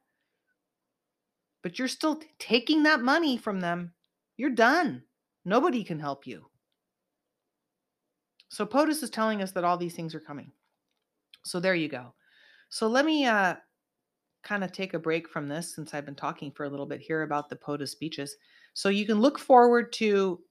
[1.61, 3.93] but you're still taking that money from them
[4.37, 5.01] you're done.
[5.45, 6.45] Nobody can help you.
[8.49, 10.51] So POTUS is telling us that all these things are coming.
[11.43, 12.13] So there you go.
[12.69, 13.55] So let me uh,
[14.43, 17.01] kind of take a break from this since I've been talking for a little bit
[17.01, 18.35] here about the POTUS speeches.
[18.73, 20.41] So you can look forward to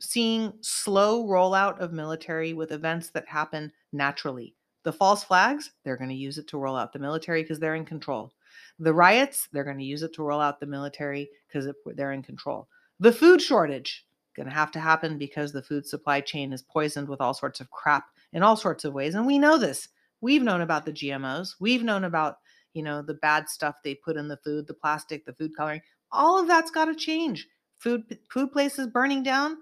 [0.00, 4.54] seeing slow rollout of military with events that happen naturally.
[4.82, 7.74] The false flags, they're going to use it to roll out the military because they're
[7.74, 8.32] in control.
[8.78, 12.22] The riots, they're going to use it to roll out the military because they're in
[12.22, 12.68] control.
[13.00, 14.05] The food shortage
[14.36, 17.60] going to have to happen because the food supply chain is poisoned with all sorts
[17.60, 19.88] of crap in all sorts of ways and we know this.
[20.20, 21.54] We've known about the GMOs.
[21.60, 22.36] We've known about,
[22.72, 25.82] you know, the bad stuff they put in the food, the plastic, the food coloring.
[26.12, 27.48] All of that's got to change.
[27.78, 29.58] Food food places burning down,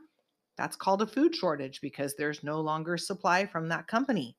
[0.57, 4.37] that's called a food shortage because there's no longer supply from that company.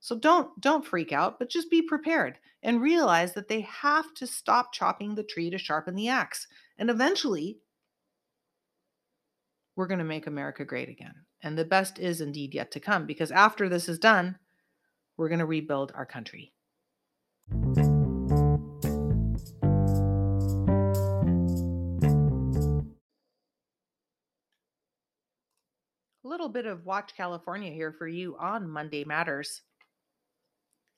[0.00, 4.26] So don't don't freak out, but just be prepared and realize that they have to
[4.26, 6.46] stop chopping the tree to sharpen the axe.
[6.78, 7.58] And eventually,
[9.78, 11.14] we're going to make America great again.
[11.40, 14.36] And the best is indeed yet to come because after this is done,
[15.16, 16.52] we're going to rebuild our country.
[26.24, 29.62] A little bit of Watch California here for you on Monday Matters.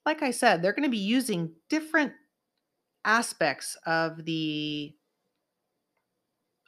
[0.07, 2.13] like I said, they're going to be using different
[3.05, 4.95] aspects of the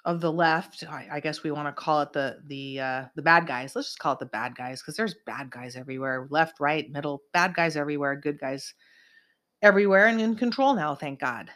[0.06, 0.84] of the left.
[0.90, 3.76] I, I guess we want to call it the the uh, the bad guys.
[3.76, 7.24] Let's just call it the bad guys because there's bad guys everywhere, left, right, middle,
[7.32, 8.74] bad guys everywhere, good guys
[9.62, 10.96] everywhere, and in control now.
[10.96, 11.50] Thank God.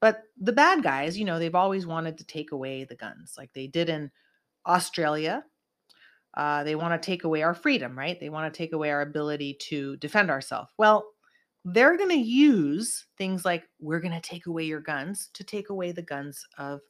[0.00, 3.52] But the bad guys, you know, they've always wanted to take away the guns, like
[3.52, 4.10] they did in
[4.66, 5.44] Australia.
[6.34, 8.20] Uh, they want to take away our freedom, right?
[8.20, 10.70] They want to take away our ability to defend ourselves.
[10.78, 11.10] Well,
[11.64, 15.70] they're going to use things like we're going to take away your guns to take
[15.70, 16.80] away the guns of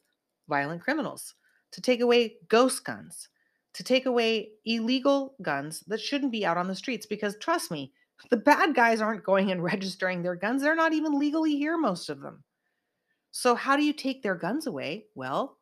[0.49, 1.35] violent criminals,
[1.71, 3.29] to take away ghost guns,
[3.73, 7.05] to take away illegal guns that shouldn't be out on the streets.
[7.05, 7.93] Because trust me,
[8.29, 10.61] the bad guys aren't going and registering their guns.
[10.61, 12.43] They're not even legally here, most of them.
[13.31, 15.05] So, how do you take their guns away?
[15.15, 15.57] Well,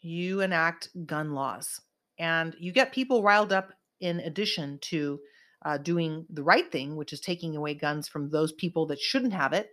[0.00, 1.80] you enact gun laws
[2.18, 5.18] and you get people riled up in addition to
[5.64, 9.32] uh, doing the right thing, which is taking away guns from those people that shouldn't
[9.32, 9.70] have it.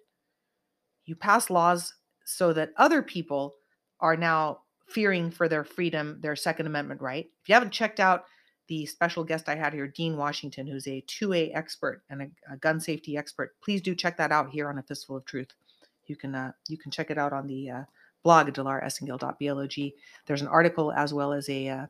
[1.06, 1.94] You pass laws
[2.26, 3.56] so that other people
[4.00, 7.26] are now fearing for their freedom, their Second Amendment right.
[7.42, 8.26] If you haven't checked out
[8.68, 12.58] the special guest I had here, Dean Washington, who's a 2A expert and a, a
[12.58, 15.54] gun safety expert, please do check that out here on A Fistful of Truth.
[16.08, 17.84] You can uh, you can check it out on the uh,
[18.24, 19.92] blog dilaraesengil.blog.
[20.26, 21.86] There's an article as well as a uh,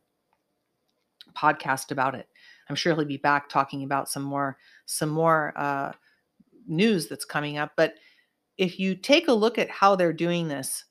[1.36, 2.28] podcast about it.
[2.70, 5.94] I'm sure he'll be back talking about some more some more uh,
[6.68, 7.74] news that's coming up.
[7.76, 7.96] But
[8.58, 10.86] if you take a look at how they're doing this,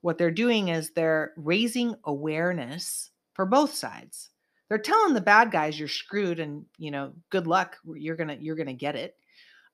[0.00, 4.30] what they're doing is they're raising awareness for both sides.
[4.68, 8.56] They're telling the bad guys you're screwed and you know good luck you're gonna you're
[8.56, 9.16] gonna get it.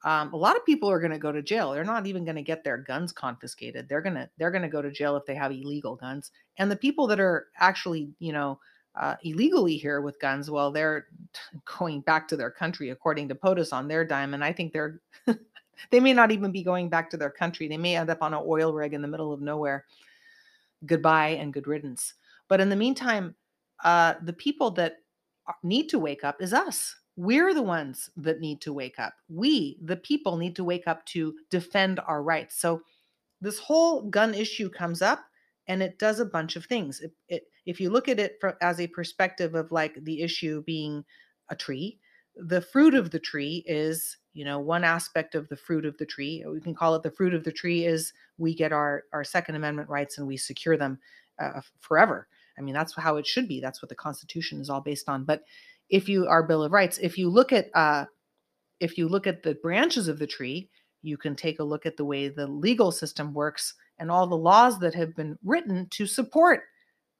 [0.04, 1.72] Um, a lot of people are to go to jail.
[1.72, 3.88] They're not even to get their guns confiscated.
[3.88, 6.30] They're gonna they're to go to jail if they have illegal guns.
[6.58, 8.60] And the people that are actually you know
[8.96, 11.06] uh, illegally here with guns, well, they're
[11.78, 14.34] going back to their country according to POTUS on their dime.
[14.34, 15.00] And I think they're
[15.90, 17.68] they may not even be going back to their country.
[17.68, 19.84] They may end up on an oil rig in the middle of nowhere.
[20.86, 22.14] Goodbye and good riddance.
[22.48, 23.34] But in the meantime,
[23.82, 24.96] uh, the people that
[25.62, 26.94] need to wake up is us.
[27.16, 29.14] We're the ones that need to wake up.
[29.28, 32.60] We, the people, need to wake up to defend our rights.
[32.60, 32.82] So
[33.40, 35.24] this whole gun issue comes up
[35.68, 37.00] and it does a bunch of things.
[37.00, 41.04] It, it, if you look at it as a perspective of like the issue being
[41.50, 41.98] a tree,
[42.36, 46.06] the fruit of the tree is you know one aspect of the fruit of the
[46.06, 49.24] tree we can call it the fruit of the tree is we get our our
[49.24, 50.98] second amendment rights and we secure them
[51.40, 52.28] uh, forever.
[52.58, 53.60] I mean that's how it should be.
[53.60, 55.24] That's what the constitution is all based on.
[55.24, 55.42] But
[55.88, 58.04] if you our bill of rights if you look at uh
[58.80, 60.68] if you look at the branches of the tree
[61.02, 64.36] you can take a look at the way the legal system works and all the
[64.36, 66.62] laws that have been written to support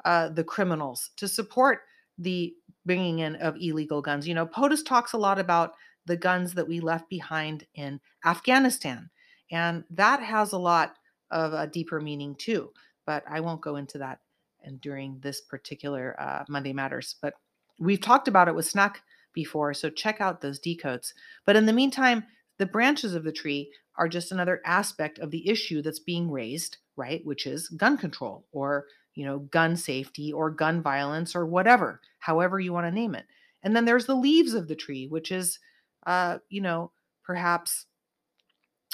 [0.04, 1.80] uh, the criminals to support
[2.18, 2.54] the
[2.86, 4.28] bringing in of illegal guns.
[4.28, 5.72] You know, POTUS talks a lot about
[6.06, 9.10] the guns that we left behind in Afghanistan,
[9.50, 10.96] and that has a lot
[11.30, 12.70] of a deeper meaning too.
[13.06, 14.20] But I won't go into that
[14.62, 17.16] and during this particular uh, Monday Matters.
[17.20, 17.34] But
[17.78, 18.96] we've talked about it with SNAC
[19.34, 21.12] before, so check out those decodes.
[21.44, 22.24] But in the meantime,
[22.58, 26.78] the branches of the tree are just another aspect of the issue that's being raised,
[26.96, 27.20] right?
[27.24, 32.58] Which is gun control or you know, gun safety or gun violence or whatever, however
[32.58, 33.26] you want to name it.
[33.62, 35.58] And then there's the leaves of the tree, which is,
[36.06, 36.90] uh, you know,
[37.24, 37.86] perhaps,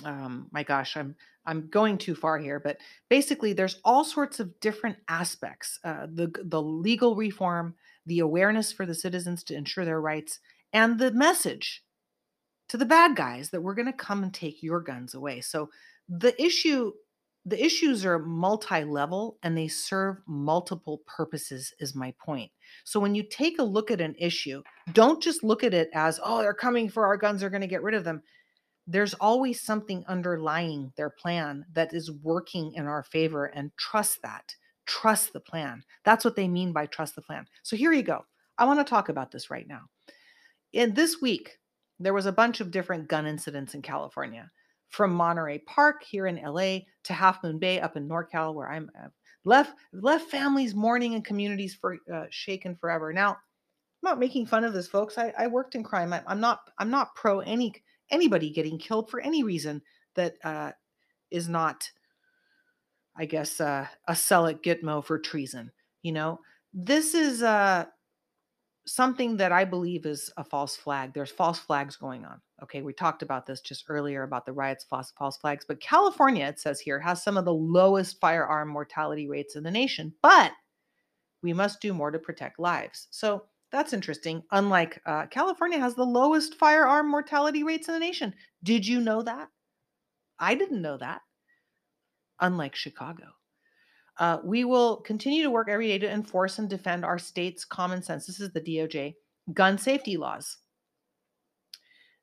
[0.04, 4.58] um, my gosh, I'm I'm going too far here, but basically, there's all sorts of
[4.60, 7.74] different aspects: uh, the the legal reform,
[8.06, 10.38] the awareness for the citizens to ensure their rights,
[10.72, 11.82] and the message
[12.68, 15.40] to the bad guys that we're going to come and take your guns away.
[15.40, 15.70] So
[16.08, 16.92] the issue
[17.46, 22.50] the issues are multi-level and they serve multiple purposes is my point.
[22.84, 26.20] So when you take a look at an issue don't just look at it as
[26.22, 28.22] oh they're coming for our guns they're going to get rid of them.
[28.86, 34.54] There's always something underlying their plan that is working in our favor and trust that
[34.86, 35.84] trust the plan.
[36.04, 37.46] That's what they mean by trust the plan.
[37.62, 38.24] So here you go.
[38.58, 39.82] I want to talk about this right now.
[40.72, 41.58] In this week
[42.00, 44.50] there was a bunch of different gun incidents in california
[44.90, 48.90] from Monterey Park here in LA to Half Moon Bay up in NorCal, where I'm
[49.44, 53.12] left left families mourning and communities for uh, shaken forever.
[53.12, 53.36] Now, I'm
[54.02, 55.16] not making fun of this, folks.
[55.16, 56.12] I, I worked in crime.
[56.12, 57.72] I, am not I'm not pro any
[58.10, 59.80] anybody getting killed for any reason
[60.16, 60.72] that uh,
[61.30, 61.88] is not,
[63.16, 65.70] I guess, uh, a sell at Gitmo for treason.
[66.02, 66.40] You know,
[66.74, 67.86] this is uh
[68.90, 71.14] something that I believe is a false flag.
[71.14, 72.40] There's false flags going on.
[72.62, 75.64] Okay, we talked about this just earlier about the riots, false, false flags.
[75.66, 79.70] But California, it says here, has some of the lowest firearm mortality rates in the
[79.70, 80.12] nation.
[80.22, 80.52] But
[81.42, 83.06] we must do more to protect lives.
[83.10, 84.42] So That's interesting.
[84.50, 88.34] Unlike uh, California has the lowest firearm mortality rates in the nation.
[88.64, 89.48] Did you know that?
[90.38, 91.20] I didn't know that.
[92.40, 93.26] Unlike Chicago.
[94.20, 98.02] Uh, we will continue to work every day to enforce and defend our state's common
[98.02, 98.26] sense.
[98.26, 99.14] This is the DOJ
[99.54, 100.58] gun safety laws.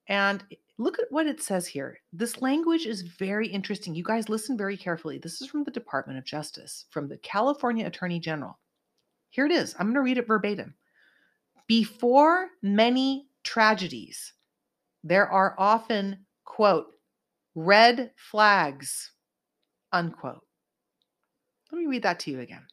[0.07, 0.43] And
[0.77, 1.97] look at what it says here.
[2.13, 3.95] This language is very interesting.
[3.95, 5.17] You guys listen very carefully.
[5.17, 8.59] This is from the Department of Justice, from the California Attorney General.
[9.31, 9.75] Here it is.
[9.79, 10.75] I'm going to read it verbatim.
[11.65, 14.33] Before many tragedies,
[15.03, 16.87] there are often, quote,
[17.55, 19.11] red flags,
[19.91, 20.46] unquote.
[21.71, 22.65] Let me read that to you again.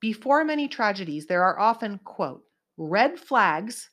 [0.00, 2.44] Before many tragedies, there are often, quote,
[2.76, 3.90] red flags,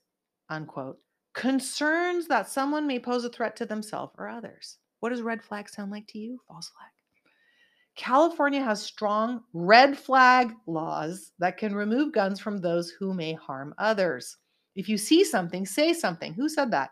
[0.50, 1.00] unquote,
[1.34, 4.78] concerns that someone may pose a threat to themselves or others.
[5.00, 6.40] What does red flag sound like to you?
[6.48, 6.90] False flag.
[7.96, 13.74] California has strong red flag laws that can remove guns from those who may harm
[13.78, 14.38] others.
[14.76, 16.34] If you see something, say something.
[16.34, 16.92] Who said that?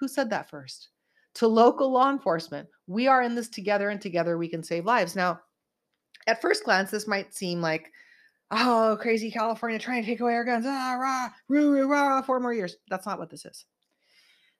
[0.00, 0.88] Who said that first?
[1.34, 2.68] To local law enforcement.
[2.88, 5.14] We are in this together and together we can save lives.
[5.14, 5.40] Now,
[6.26, 7.90] at first glance, this might seem like,
[8.50, 10.64] oh, crazy California trying to take away our guns.
[10.66, 12.76] Ah, rah, roo, roo, rah, four more years.
[12.88, 13.64] That's not what this is.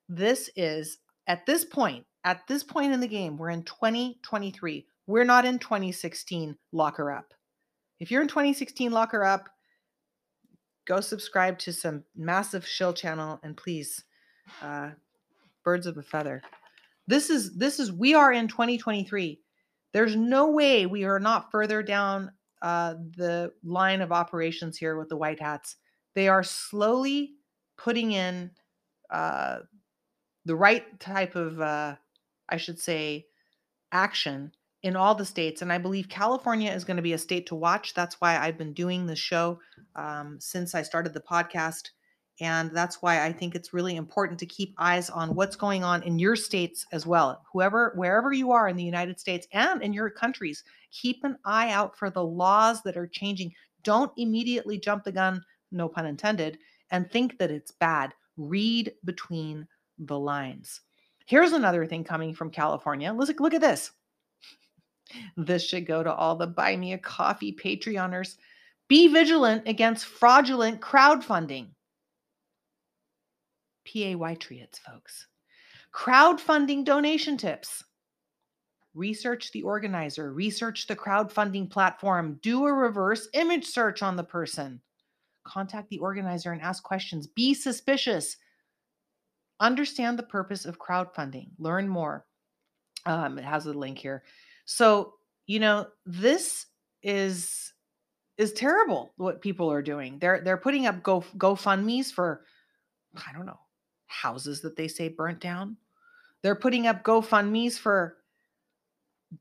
[0.08, 4.86] This is at this point, at this point in the game, we're in 2023.
[5.06, 7.32] We're not in 2016 locker up.
[8.00, 9.48] If you're in 2016 locker up,
[10.86, 14.02] go subscribe to some massive shill channel and please
[14.62, 14.90] uh,
[15.64, 16.42] birds of a feather.
[17.06, 19.40] This is this is we are in 2023.
[19.92, 22.32] There's no way we are not further down
[22.62, 25.76] uh, the line of operations here with the white hats.
[26.14, 27.32] They are slowly
[27.76, 28.50] putting in
[29.10, 29.60] uh,
[30.44, 31.96] the right type of, uh,
[32.48, 33.26] I should say,
[33.92, 35.62] action in all the states.
[35.62, 37.94] And I believe California is going to be a state to watch.
[37.94, 39.60] That's why I've been doing this show
[39.96, 41.90] um, since I started the podcast.
[42.40, 46.02] And that's why I think it's really important to keep eyes on what's going on
[46.02, 47.44] in your states as well.
[47.52, 51.70] Whoever, wherever you are in the United States and in your countries, keep an eye
[51.70, 53.52] out for the laws that are changing.
[53.82, 56.58] Don't immediately jump the gun, no pun intended,
[56.90, 58.14] and think that it's bad.
[58.38, 59.66] Read between
[59.98, 60.80] the lines.
[61.26, 63.12] Here's another thing coming from California.
[63.12, 63.92] Look, look at this.
[65.36, 68.36] This should go to all the buy me a coffee Patreoners.
[68.88, 71.68] Be vigilant against fraudulent crowdfunding.
[73.84, 75.26] PAY triads, folks.
[75.92, 77.84] Crowdfunding donation tips.
[78.94, 84.80] Research the organizer, research the crowdfunding platform, do a reverse image search on the person.
[85.44, 87.26] Contact the organizer and ask questions.
[87.26, 88.36] Be suspicious.
[89.60, 91.50] Understand the purpose of crowdfunding.
[91.58, 92.26] Learn more.
[93.06, 94.24] Um, it has a link here.
[94.64, 95.14] So,
[95.46, 96.66] you know, this
[97.02, 97.72] is
[98.36, 100.18] is terrible what people are doing.
[100.18, 102.44] They're they're putting up go GoFundMe's for
[103.14, 103.60] I don't know,
[104.10, 105.76] houses that they say burnt down.
[106.42, 108.16] They're putting up GoFundMe's for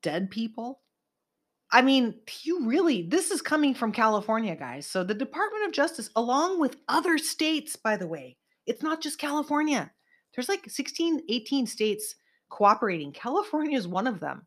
[0.02, 0.82] dead people.
[1.72, 4.88] I mean, you really, this is coming from California, guys.
[4.88, 9.20] So the Department of Justice, along with other states, by the way, it's not just
[9.20, 9.92] California.
[10.36, 12.16] There's like 16, 18 states
[12.50, 13.12] cooperating.
[13.12, 14.46] California is one of them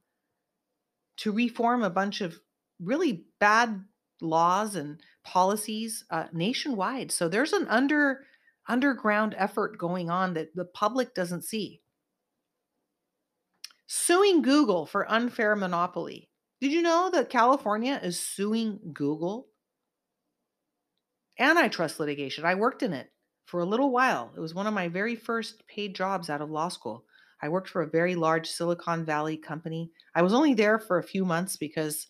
[1.18, 2.38] to reform a bunch of
[2.80, 3.84] really bad
[4.20, 7.12] laws and policies uh, nationwide.
[7.12, 8.24] So there's an under
[8.68, 11.80] underground effort going on that the public doesn't see.
[13.86, 16.28] Suing Google for unfair monopoly.
[16.60, 19.48] Did you know that California is suing Google?
[21.38, 22.44] Antitrust litigation.
[22.44, 23.10] I worked in it
[23.44, 24.32] for a little while.
[24.36, 27.04] It was one of my very first paid jobs out of law school.
[27.42, 29.90] I worked for a very large Silicon Valley company.
[30.14, 32.06] I was only there for a few months because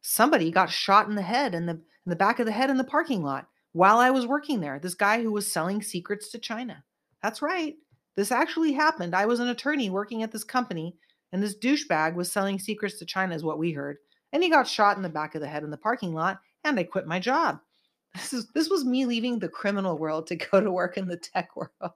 [0.00, 2.78] somebody got shot in the head in the in the back of the head in
[2.78, 4.78] the parking lot while I was working there.
[4.78, 6.84] This guy who was selling secrets to China.
[7.22, 7.76] That's right.
[8.16, 9.14] This actually happened.
[9.14, 10.96] I was an attorney working at this company,
[11.32, 13.98] and this douchebag was selling secrets to China, is what we heard.
[14.32, 16.78] And he got shot in the back of the head in the parking lot, and
[16.78, 17.60] I quit my job.
[18.14, 21.16] This is this was me leaving the criminal world to go to work in the
[21.16, 21.92] tech world.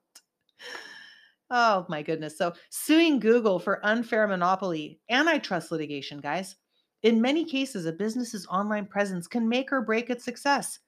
[1.50, 2.38] oh my goodness.
[2.38, 6.54] So suing Google for unfair monopoly, antitrust litigation, guys.
[7.02, 10.78] In many cases, a business's online presence can make or break its success.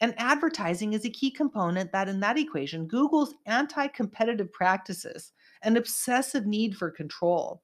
[0.00, 5.32] And advertising is a key component that in that equation, Google's anti competitive practices,
[5.62, 7.62] an obsessive need for control.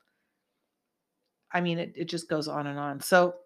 [1.52, 3.00] I mean, it, it just goes on and on.
[3.00, 3.36] So,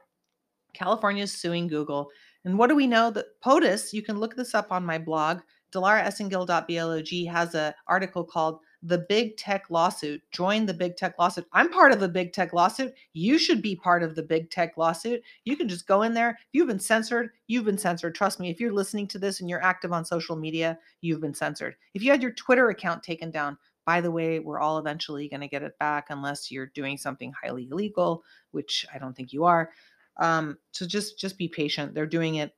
[0.73, 2.09] California is suing Google.
[2.45, 3.11] And what do we know?
[3.11, 5.41] That POTUS, you can look this up on my blog,
[5.75, 10.23] dilaraesengil.blog, has an article called the big tech lawsuit.
[10.31, 11.47] Join the big tech lawsuit.
[11.53, 12.95] I'm part of the big tech lawsuit.
[13.13, 15.23] You should be part of the big tech lawsuit.
[15.45, 16.31] You can just go in there.
[16.31, 18.15] If you've been censored, you've been censored.
[18.15, 21.35] Trust me, if you're listening to this and you're active on social media, you've been
[21.35, 21.75] censored.
[21.95, 25.41] If you had your Twitter account taken down, by the way, we're all eventually going
[25.41, 29.45] to get it back unless you're doing something highly illegal, which I don't think you
[29.45, 29.71] are.
[30.19, 31.95] Um, so just just be patient.
[31.95, 32.55] They're doing it.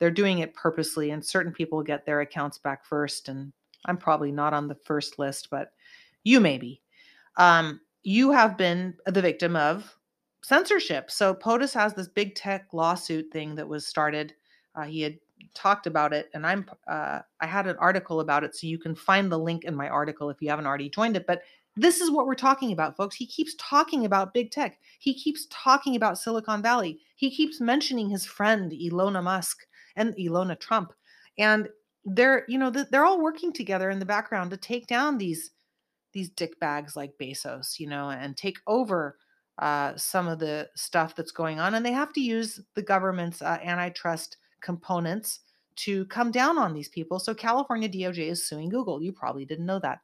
[0.00, 3.52] They're doing it purposely, and certain people get their accounts back first, and
[3.84, 5.72] I'm probably not on the first list, but
[6.24, 6.80] you may be.
[7.36, 9.96] Um, you have been the victim of
[10.42, 11.10] censorship.
[11.10, 14.34] So POTUS has this big tech lawsuit thing that was started.
[14.74, 15.18] Uh, he had
[15.54, 18.94] talked about it, and I'm uh, I had an article about it, so you can
[18.94, 21.26] find the link in my article if you haven't already joined it.
[21.26, 21.42] But
[21.76, 23.16] this is what we're talking about, folks.
[23.16, 24.78] He keeps talking about big tech.
[24.98, 27.00] He keeps talking about Silicon Valley.
[27.16, 29.66] He keeps mentioning his friend Elona Musk
[29.96, 30.92] and Elona Trump,
[31.38, 31.68] and
[32.04, 35.50] they're you know they're all working together in the background to take down these
[36.12, 39.18] these dick bags like Bezos, you know, and take over
[39.58, 43.42] uh, some of the stuff that's going on, and they have to use the government's
[43.42, 45.40] uh, antitrust components
[45.76, 47.18] to come down on these people.
[47.18, 49.02] So California DOJ is suing Google.
[49.02, 49.98] You probably didn't know that.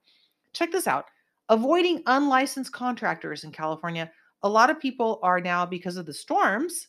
[0.52, 1.06] Check this out.
[1.48, 4.10] Avoiding unlicensed contractors in California.
[4.42, 6.88] A lot of people are now because of the storms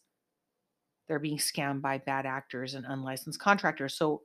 [1.07, 3.95] they're being scammed by bad actors and unlicensed contractors.
[3.95, 4.21] So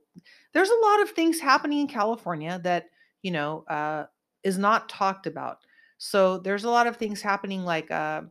[0.53, 2.89] there's a lot of things happening in California that,
[3.21, 4.05] you know, uh,
[4.43, 5.59] is not talked about.
[5.97, 8.21] So there's a lot of things happening like uh,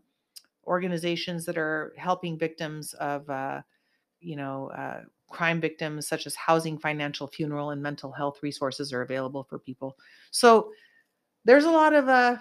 [0.67, 3.63] organizations that are helping victims of, uh,
[4.21, 9.03] you know, uh, crime victims, such as housing, financial, funeral, and mental health resources are
[9.03, 9.97] available for people.
[10.31, 10.71] So
[11.45, 12.37] there's a lot of uh,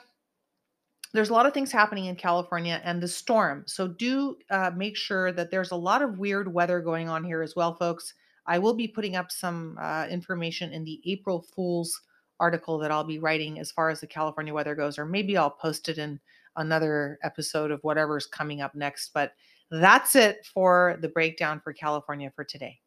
[1.16, 3.64] there's a lot of things happening in California and the storm.
[3.66, 7.42] So do uh, make sure that there's a lot of weird weather going on here
[7.42, 8.14] as well, folks.
[8.48, 12.00] I will be putting up some uh, information in the April Fool's
[12.40, 15.50] article that I'll be writing as far as the California weather goes, or maybe I'll
[15.50, 16.20] post it in
[16.58, 19.12] another episode of whatever's coming up next.
[19.14, 19.34] But
[19.72, 22.80] that's it for the breakdown for California for today.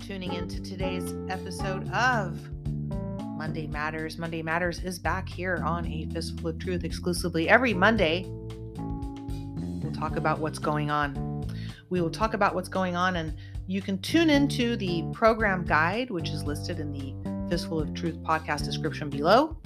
[0.00, 2.38] Tuning in to today's episode of
[3.36, 4.16] Monday Matters.
[4.16, 8.24] Monday Matters is back here on A Fistful of Truth exclusively every Monday.
[8.76, 11.46] We'll talk about what's going on.
[11.90, 13.34] We will talk about what's going on, and
[13.66, 17.14] you can tune into the program guide, which is listed in the
[17.50, 19.58] Fistful of Truth podcast description below.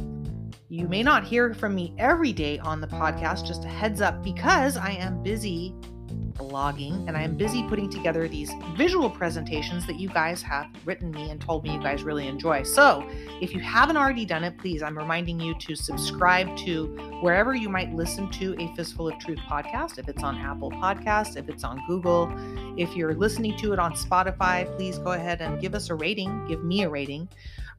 [0.68, 4.24] You may not hear from me every day on the podcast, just a heads up,
[4.24, 5.74] because I am busy
[6.34, 11.10] blogging and I am busy putting together these visual presentations that you guys have written
[11.10, 12.62] me and told me you guys really enjoy.
[12.62, 13.08] So,
[13.40, 16.86] if you haven't already done it, please, I'm reminding you to subscribe to
[17.20, 19.98] wherever you might listen to a Fistful of Truth podcast.
[19.98, 22.32] If it's on Apple Podcasts, if it's on Google,
[22.76, 26.46] if you're listening to it on Spotify, please go ahead and give us a rating,
[26.46, 27.28] give me a rating.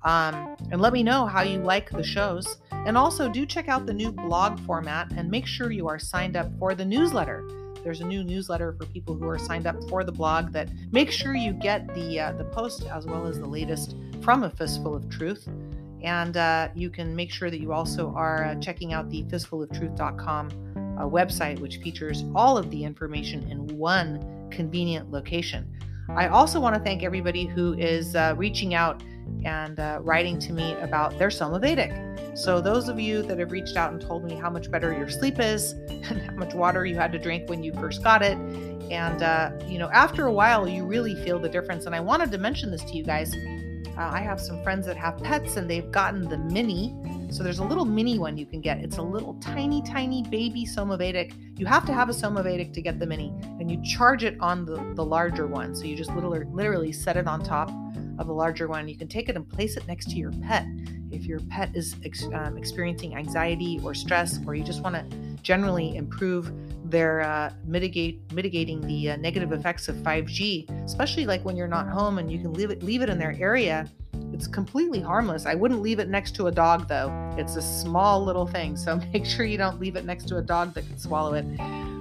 [0.03, 2.57] Um, and let me know how you like the shows.
[2.71, 6.37] And also, do check out the new blog format and make sure you are signed
[6.37, 7.43] up for the newsletter
[7.85, 11.11] there's a new newsletter for people who are signed up for the blog that make
[11.11, 14.95] sure you get the uh, the post as well as the latest from a fistful
[14.95, 15.47] of truth.
[16.01, 20.47] And uh, you can make sure that you also are uh, checking out the fistfuloftruth.com
[20.97, 25.71] uh, website which features all of the information in one convenient location.
[26.09, 29.03] I also want to thank everybody who is uh, reaching out
[29.45, 32.37] and uh, writing to me about their Somavedic.
[32.37, 35.09] So, those of you that have reached out and told me how much better your
[35.09, 38.37] sleep is and how much water you had to drink when you first got it,
[38.91, 41.85] and uh, you know, after a while, you really feel the difference.
[41.85, 43.33] And I wanted to mention this to you guys.
[43.97, 46.93] Uh, I have some friends that have pets and they've gotten the mini.
[47.31, 48.79] So there's a little mini one you can get.
[48.79, 51.33] It's a little tiny, tiny baby Somavedic.
[51.57, 54.65] You have to have a Somavedic to get the mini, and you charge it on
[54.65, 55.75] the, the larger one.
[55.75, 57.69] So you just literally, literally set it on top
[58.17, 60.65] of a larger one, you can take it and place it next to your pet.
[61.11, 65.17] If your pet is ex- um, experiencing anxiety or stress, or you just want to
[65.41, 66.51] generally improve
[66.89, 71.87] their uh, mitigate mitigating the uh, negative effects of 5G, especially like when you're not
[71.87, 73.87] home and you can leave it leave it in their area.
[74.33, 75.45] It's completely harmless.
[75.45, 77.09] I wouldn't leave it next to a dog though.
[77.37, 80.41] It's a small little thing, so make sure you don't leave it next to a
[80.41, 81.45] dog that can swallow it.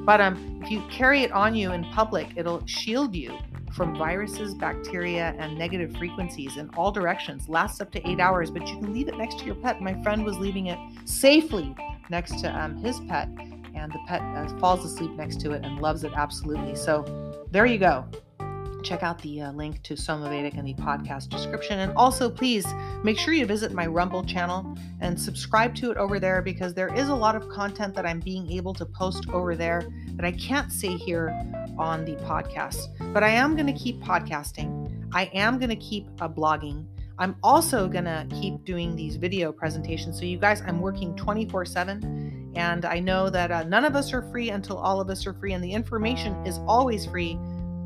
[0.05, 3.39] But um, if you carry it on you in public, it'll shield you
[3.75, 7.49] from viruses, bacteria, and negative frequencies in all directions.
[7.49, 9.81] Lasts up to eight hours, but you can leave it next to your pet.
[9.81, 11.75] My friend was leaving it safely
[12.09, 13.29] next to um, his pet,
[13.75, 16.77] and the pet uh, falls asleep next to it and loves it absolutely.
[16.77, 18.07] So there you go.
[18.85, 21.81] Check out the uh, link to Somavedic in the podcast description.
[21.81, 22.67] And also, please
[23.03, 26.95] make sure you visit my Rumble channel and subscribe to it over there because there
[26.95, 29.83] is a lot of content that I'm being able to post over there
[30.17, 31.29] that I can't say here
[31.79, 32.89] on the podcast.
[33.13, 36.87] But I am going to keep podcasting, I am going to keep uh, blogging.
[37.17, 40.19] I'm also going to keep doing these video presentations.
[40.19, 42.53] So, you guys, I'm working 24 7.
[42.57, 45.35] And I know that uh, none of us are free until all of us are
[45.35, 45.53] free.
[45.53, 47.39] And the information is always free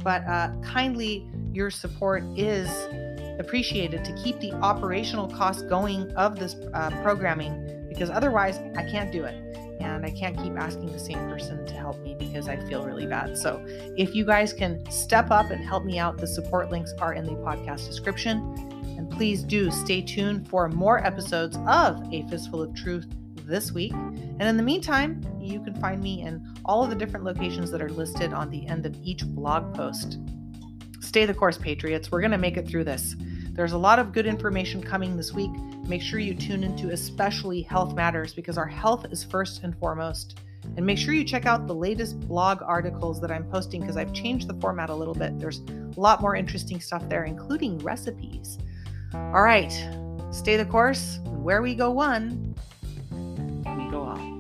[0.03, 2.69] but uh, kindly your support is
[3.39, 9.11] appreciated to keep the operational costs going of this uh, programming because otherwise I can't
[9.11, 9.35] do it.
[9.81, 13.07] And I can't keep asking the same person to help me because I feel really
[13.07, 13.39] bad.
[13.39, 13.65] So,
[13.97, 17.25] if you guys can step up and help me out, the support links are in
[17.25, 18.39] the podcast description.
[18.97, 23.07] And please do stay tuned for more episodes of A Fistful of Truth
[23.49, 23.93] this week.
[23.93, 27.83] And in the meantime, you can find me in all of the different locations that
[27.83, 30.19] are listed on the end of each blog post.
[31.01, 32.13] Stay the course, Patriots.
[32.13, 33.17] We're going to make it through this.
[33.53, 35.51] There's a lot of good information coming this week.
[35.87, 40.39] Make sure you tune into especially Health Matters because our health is first and foremost.
[40.77, 44.13] And make sure you check out the latest blog articles that I'm posting because I've
[44.13, 45.39] changed the format a little bit.
[45.39, 48.59] There's a lot more interesting stuff there, including recipes.
[49.15, 49.73] All right,
[50.31, 51.21] stay the course.
[51.25, 52.55] Where we go one,
[53.79, 54.38] me go off.